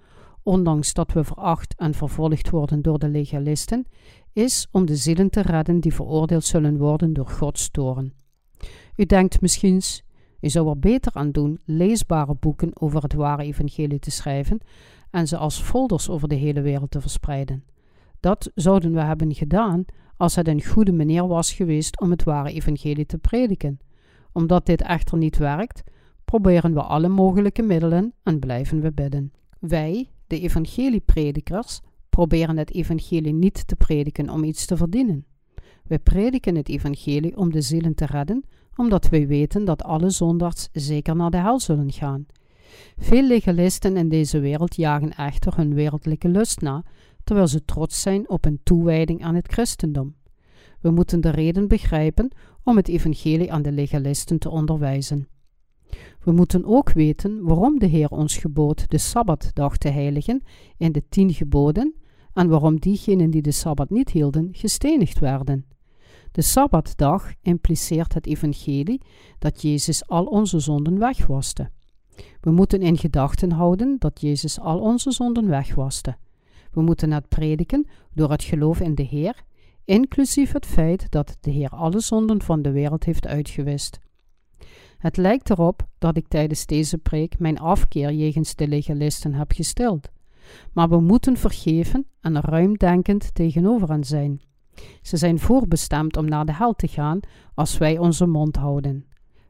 ondanks 0.42 0.92
dat 0.92 1.12
we 1.12 1.24
veracht 1.24 1.74
en 1.76 1.94
vervolgd 1.94 2.50
worden 2.50 2.82
door 2.82 2.98
de 2.98 3.08
legalisten, 3.08 3.86
is 4.32 4.68
om 4.70 4.86
de 4.86 4.96
zielen 4.96 5.30
te 5.30 5.40
redden 5.40 5.80
die 5.80 5.94
veroordeeld 5.94 6.44
zullen 6.44 6.78
worden 6.78 7.12
door 7.12 7.28
Gods 7.28 7.70
toren. 7.70 8.14
U 8.96 9.06
denkt 9.06 9.40
misschien, 9.40 9.82
u 10.40 10.48
zou 10.48 10.68
er 10.68 10.78
beter 10.78 11.12
aan 11.14 11.30
doen 11.30 11.60
leesbare 11.64 12.34
boeken 12.34 12.80
over 12.80 13.02
het 13.02 13.14
ware 13.14 13.42
evangelie 13.42 13.98
te 13.98 14.10
schrijven 14.10 14.60
en 15.10 15.28
ze 15.28 15.36
als 15.36 15.60
folders 15.60 16.08
over 16.08 16.28
de 16.28 16.34
hele 16.34 16.60
wereld 16.60 16.90
te 16.90 17.00
verspreiden. 17.00 17.64
Dat 18.20 18.50
zouden 18.54 18.92
we 18.92 19.00
hebben 19.00 19.34
gedaan 19.34 19.84
als 20.16 20.34
het 20.34 20.48
een 20.48 20.64
goede 20.64 20.92
manier 20.92 21.26
was 21.26 21.52
geweest 21.52 22.00
om 22.00 22.10
het 22.10 22.24
ware 22.24 22.52
evangelie 22.52 23.06
te 23.06 23.18
prediken. 23.18 23.78
Omdat 24.32 24.66
dit 24.66 24.82
echter 24.82 25.18
niet 25.18 25.36
werkt, 25.36 25.82
proberen 26.24 26.74
we 26.74 26.82
alle 26.82 27.08
mogelijke 27.08 27.62
middelen 27.62 28.12
en 28.22 28.38
blijven 28.38 28.80
we 28.80 28.92
bidden. 28.92 29.32
Wij, 29.58 30.10
de 30.26 30.40
evangeliepredikers, 30.40 31.80
proberen 32.08 32.56
het 32.56 32.74
evangelie 32.74 33.32
niet 33.32 33.66
te 33.66 33.76
prediken 33.76 34.30
om 34.30 34.44
iets 34.44 34.66
te 34.66 34.76
verdienen. 34.76 35.24
We 35.84 35.98
prediken 35.98 36.56
het 36.56 36.68
evangelie 36.68 37.36
om 37.36 37.52
de 37.52 37.60
zielen 37.60 37.94
te 37.94 38.06
redden, 38.06 38.44
omdat 38.80 39.08
wij 39.08 39.26
weten 39.26 39.64
dat 39.64 39.82
alle 39.82 40.10
zondags 40.10 40.68
zeker 40.72 41.16
naar 41.16 41.30
de 41.30 41.36
hel 41.36 41.60
zullen 41.60 41.92
gaan. 41.92 42.26
Veel 42.98 43.22
legalisten 43.22 43.96
in 43.96 44.08
deze 44.08 44.38
wereld 44.38 44.76
jagen 44.76 45.10
echter 45.10 45.56
hun 45.56 45.74
wereldlijke 45.74 46.28
lust 46.28 46.60
na, 46.60 46.84
terwijl 47.24 47.46
ze 47.46 47.64
trots 47.64 48.00
zijn 48.00 48.28
op 48.28 48.44
hun 48.44 48.60
toewijding 48.62 49.24
aan 49.24 49.34
het 49.34 49.52
christendom. 49.52 50.14
We 50.80 50.90
moeten 50.90 51.20
de 51.20 51.30
reden 51.30 51.68
begrijpen 51.68 52.30
om 52.62 52.76
het 52.76 52.88
evangelie 52.88 53.52
aan 53.52 53.62
de 53.62 53.72
legalisten 53.72 54.38
te 54.38 54.50
onderwijzen. 54.50 55.28
We 56.20 56.32
moeten 56.32 56.64
ook 56.64 56.92
weten 56.92 57.42
waarom 57.42 57.78
de 57.78 57.86
Heer 57.86 58.10
ons 58.10 58.36
gebood 58.36 58.90
de 58.90 58.98
Sabbatdag 58.98 59.76
te 59.76 59.88
heiligen 59.88 60.42
in 60.76 60.92
de 60.92 61.02
tien 61.08 61.32
geboden 61.32 61.94
en 62.32 62.48
waarom 62.48 62.78
diegenen 62.78 63.30
die 63.30 63.42
de 63.42 63.52
Sabbat 63.52 63.90
niet 63.90 64.10
hielden 64.10 64.48
gestenigd 64.52 65.18
werden. 65.18 65.64
De 66.32 66.42
Sabbatdag 66.42 67.32
impliceert 67.42 68.14
het 68.14 68.26
evangelie 68.26 69.00
dat 69.38 69.62
Jezus 69.62 70.06
al 70.06 70.24
onze 70.24 70.58
zonden 70.58 70.98
wegwaste. 70.98 71.70
We 72.40 72.50
moeten 72.50 72.82
in 72.82 72.98
gedachten 72.98 73.50
houden 73.52 73.96
dat 73.98 74.20
Jezus 74.20 74.60
al 74.60 74.78
onze 74.78 75.10
zonden 75.10 75.48
wegwaste. 75.48 76.16
We 76.70 76.82
moeten 76.82 77.12
het 77.12 77.28
prediken 77.28 77.86
door 78.14 78.30
het 78.30 78.42
geloof 78.42 78.80
in 78.80 78.94
de 78.94 79.02
Heer, 79.02 79.42
inclusief 79.84 80.52
het 80.52 80.66
feit 80.66 81.10
dat 81.10 81.36
de 81.40 81.50
Heer 81.50 81.68
alle 81.68 82.00
zonden 82.00 82.42
van 82.42 82.62
de 82.62 82.70
wereld 82.70 83.04
heeft 83.04 83.26
uitgewist. 83.26 83.98
Het 84.98 85.16
lijkt 85.16 85.50
erop 85.50 85.86
dat 85.98 86.16
ik 86.16 86.28
tijdens 86.28 86.66
deze 86.66 86.98
preek 86.98 87.38
mijn 87.38 87.58
afkeer 87.58 88.12
jegens 88.12 88.54
de 88.54 88.68
legalisten 88.68 89.34
heb 89.34 89.52
gestild. 89.52 90.08
Maar 90.72 90.88
we 90.88 91.00
moeten 91.00 91.36
vergeven 91.36 92.06
en 92.20 92.40
ruimdenkend 92.40 93.34
tegenover 93.34 93.88
hen 93.88 94.04
zijn. 94.04 94.40
Ze 95.02 95.16
zijn 95.16 95.38
voorbestemd 95.38 96.16
om 96.16 96.24
naar 96.24 96.46
de 96.46 96.54
hel 96.54 96.74
te 96.74 96.88
gaan 96.88 97.20
als 97.54 97.78
wij 97.78 97.98
onze 97.98 98.26
mond 98.26 98.56
houden. 98.56 99.04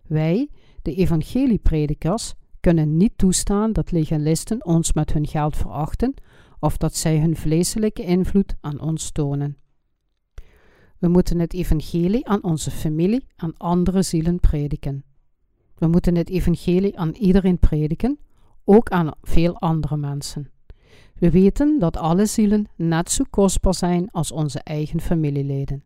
Wij, 0.07 0.49
de 0.83 0.95
evangeliepredikers, 0.95 2.35
kunnen 2.61 2.97
niet 2.97 3.13
toestaan 3.17 3.73
dat 3.73 3.93
legalisten 3.93 4.65
ons 4.65 4.93
met 4.93 5.13
hun 5.13 5.27
geld 5.27 5.57
verachten 5.57 6.15
of 6.59 6.77
dat 6.77 6.97
zij 6.97 7.21
hun 7.21 7.37
vleeselijke 7.37 8.03
invloed 8.03 8.57
aan 8.61 8.81
ons 8.81 9.11
tonen. 9.11 9.57
We 10.99 11.09
moeten 11.09 11.39
het 11.39 11.53
evangelie 11.53 12.29
aan 12.29 12.43
onze 12.43 12.71
familie 12.71 13.27
en 13.37 13.57
andere 13.57 14.03
zielen 14.03 14.41
prediken. 14.41 15.05
We 15.75 15.87
moeten 15.87 16.15
het 16.15 16.29
evangelie 16.29 16.99
aan 16.99 17.13
iedereen 17.13 17.59
prediken, 17.59 18.19
ook 18.65 18.89
aan 18.89 19.11
veel 19.23 19.59
andere 19.59 19.97
mensen. 19.97 20.51
We 21.21 21.31
weten 21.31 21.79
dat 21.79 21.97
alle 21.97 22.27
zielen 22.27 22.67
net 22.77 23.11
zo 23.11 23.25
kostbaar 23.31 23.75
zijn 23.75 24.11
als 24.11 24.33
onze 24.33 24.59
eigen 24.59 25.01
familieleden. 25.01 25.83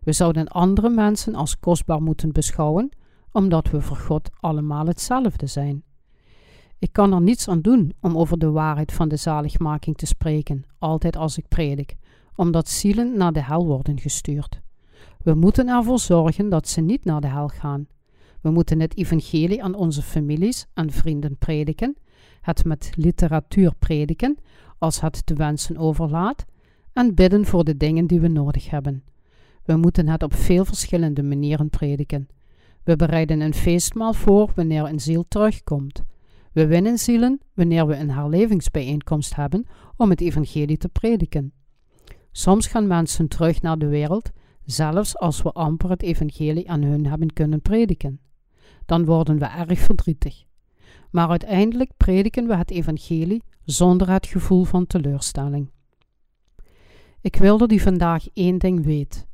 We 0.00 0.12
zouden 0.12 0.48
andere 0.48 0.88
mensen 0.88 1.34
als 1.34 1.58
kostbaar 1.58 2.02
moeten 2.02 2.32
beschouwen, 2.32 2.90
omdat 3.32 3.70
we 3.70 3.80
voor 3.80 3.96
God 3.96 4.30
allemaal 4.40 4.86
hetzelfde 4.86 5.46
zijn. 5.46 5.82
Ik 6.78 6.92
kan 6.92 7.12
er 7.12 7.20
niets 7.20 7.48
aan 7.48 7.60
doen 7.60 7.92
om 8.00 8.18
over 8.18 8.38
de 8.38 8.50
waarheid 8.50 8.92
van 8.92 9.08
de 9.08 9.16
zaligmaking 9.16 9.96
te 9.96 10.06
spreken, 10.06 10.64
altijd 10.78 11.16
als 11.16 11.38
ik 11.38 11.48
predik, 11.48 11.96
omdat 12.36 12.68
zielen 12.68 13.16
naar 13.16 13.32
de 13.32 13.42
hel 13.42 13.66
worden 13.66 14.00
gestuurd. 14.00 14.60
We 15.22 15.34
moeten 15.34 15.68
ervoor 15.68 15.98
zorgen 15.98 16.48
dat 16.48 16.68
ze 16.68 16.80
niet 16.80 17.04
naar 17.04 17.20
de 17.20 17.28
hel 17.28 17.48
gaan. 17.48 17.86
We 18.40 18.50
moeten 18.50 18.80
het 18.80 18.96
evangelie 18.96 19.62
aan 19.62 19.74
onze 19.74 20.02
families 20.02 20.66
en 20.72 20.90
vrienden 20.90 21.36
prediken, 21.36 21.96
het 22.44 22.64
met 22.64 22.92
literatuur 22.96 23.74
prediken, 23.78 24.38
als 24.78 25.00
het 25.00 25.22
de 25.24 25.34
wensen 25.34 25.76
overlaat, 25.76 26.44
en 26.92 27.14
bidden 27.14 27.44
voor 27.44 27.64
de 27.64 27.76
dingen 27.76 28.06
die 28.06 28.20
we 28.20 28.28
nodig 28.28 28.70
hebben. 28.70 29.02
We 29.64 29.76
moeten 29.76 30.08
het 30.08 30.22
op 30.22 30.34
veel 30.34 30.64
verschillende 30.64 31.22
manieren 31.22 31.70
prediken. 31.70 32.28
We 32.82 32.96
bereiden 32.96 33.40
een 33.40 33.54
feestmaal 33.54 34.12
voor 34.12 34.52
wanneer 34.54 34.84
een 34.84 35.00
ziel 35.00 35.24
terugkomt. 35.28 36.02
We 36.52 36.66
winnen 36.66 36.98
zielen 36.98 37.40
wanneer 37.54 37.86
we 37.86 37.96
een 37.96 38.10
herlevingsbijeenkomst 38.10 39.34
hebben 39.34 39.66
om 39.96 40.10
het 40.10 40.20
evangelie 40.20 40.76
te 40.76 40.88
prediken. 40.88 41.52
Soms 42.32 42.66
gaan 42.66 42.86
mensen 42.86 43.28
terug 43.28 43.62
naar 43.62 43.78
de 43.78 43.86
wereld, 43.86 44.30
zelfs 44.64 45.18
als 45.18 45.42
we 45.42 45.52
amper 45.52 45.90
het 45.90 46.02
evangelie 46.02 46.70
aan 46.70 46.82
hun 46.82 47.06
hebben 47.06 47.32
kunnen 47.32 47.62
prediken. 47.62 48.20
Dan 48.86 49.04
worden 49.04 49.38
we 49.38 49.44
erg 49.44 49.78
verdrietig. 49.78 50.44
Maar 51.14 51.28
uiteindelijk 51.28 51.90
prediken 51.96 52.46
we 52.46 52.56
het 52.56 52.70
evangelie 52.70 53.42
zonder 53.64 54.10
het 54.10 54.26
gevoel 54.26 54.64
van 54.64 54.86
teleurstelling. 54.86 55.70
Ik 57.20 57.36
wil 57.36 57.58
dat 57.58 57.72
u 57.72 57.78
vandaag 57.78 58.26
één 58.32 58.58
ding 58.58 58.84
weet. 58.84 59.26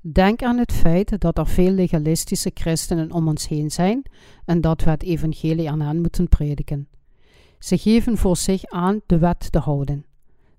Denk 0.00 0.42
aan 0.42 0.58
het 0.58 0.72
feit 0.72 1.20
dat 1.20 1.38
er 1.38 1.46
veel 1.46 1.70
legalistische 1.70 2.50
christenen 2.54 3.12
om 3.12 3.28
ons 3.28 3.48
heen 3.48 3.70
zijn 3.70 4.02
en 4.44 4.60
dat 4.60 4.82
we 4.82 4.90
het 4.90 5.02
evangelie 5.02 5.70
aan 5.70 5.80
hen 5.80 6.00
moeten 6.00 6.28
prediken. 6.28 6.88
Ze 7.58 7.78
geven 7.78 8.16
voor 8.16 8.36
zich 8.36 8.64
aan 8.64 9.00
de 9.06 9.18
wet 9.18 9.52
te 9.52 9.58
houden, 9.58 10.04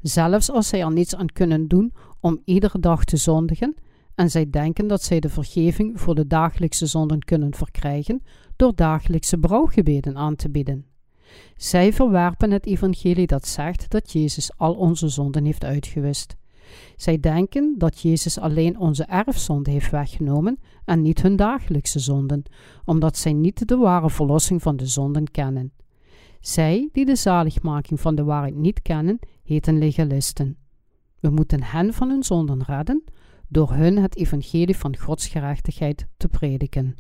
zelfs 0.01 0.51
als 0.51 0.67
zij 0.67 0.81
er 0.81 0.91
niets 0.91 1.15
aan 1.15 1.31
kunnen 1.33 1.67
doen 1.67 1.93
om 2.19 2.41
iedere 2.45 2.79
dag 2.79 3.03
te 3.03 3.17
zondigen, 3.17 3.75
en 4.19 4.29
zij 4.29 4.49
denken 4.49 4.88
dat 4.88 5.03
zij 5.03 5.19
de 5.19 5.29
vergeving 5.29 5.99
voor 6.01 6.15
de 6.15 6.27
dagelijkse 6.27 6.86
zonden 6.86 7.23
kunnen 7.23 7.53
verkrijgen 7.53 8.23
door 8.55 8.75
dagelijkse 8.75 9.38
brouwgebeden 9.38 10.17
aan 10.17 10.36
te 10.36 10.49
bieden. 10.49 10.86
Zij 11.55 11.93
verwerpen 11.93 12.51
het 12.51 12.65
evangelie 12.65 13.27
dat 13.27 13.47
zegt 13.47 13.89
dat 13.89 14.12
Jezus 14.12 14.58
al 14.58 14.73
onze 14.73 15.08
zonden 15.08 15.45
heeft 15.45 15.63
uitgewist. 15.63 16.36
Zij 16.95 17.19
denken 17.19 17.75
dat 17.77 17.99
Jezus 17.99 18.39
alleen 18.39 18.79
onze 18.79 19.03
erfzonde 19.03 19.71
heeft 19.71 19.91
weggenomen 19.91 20.60
en 20.86 21.01
niet 21.01 21.21
hun 21.21 21.36
dagelijkse 21.36 21.99
zonden, 21.99 22.43
omdat 22.86 23.17
zij 23.17 23.34
niet 23.34 23.67
de 23.67 23.77
ware 23.77 24.10
verlossing 24.10 24.62
van 24.62 24.77
de 24.77 24.86
zonden 24.86 25.32
kennen. 25.32 25.71
Zij 26.39 26.89
die 26.91 27.05
de 27.05 27.15
zaligmaking 27.15 27.99
van 27.99 28.15
de 28.15 28.23
waarheid 28.23 28.55
niet 28.55 28.82
kennen, 28.82 29.19
heten 29.43 29.77
legalisten. 29.77 30.58
We 31.19 31.29
moeten 31.29 31.63
hen 31.63 31.93
van 31.93 32.10
hun 32.10 32.23
zonden 32.23 32.63
redden 32.63 33.03
door 33.49 33.73
hun 33.73 33.97
het 33.97 34.15
evangelie 34.15 34.77
van 34.77 34.97
Gods 34.97 35.27
gerechtigheid 35.27 36.07
te 36.17 36.27
prediken. 36.27 36.95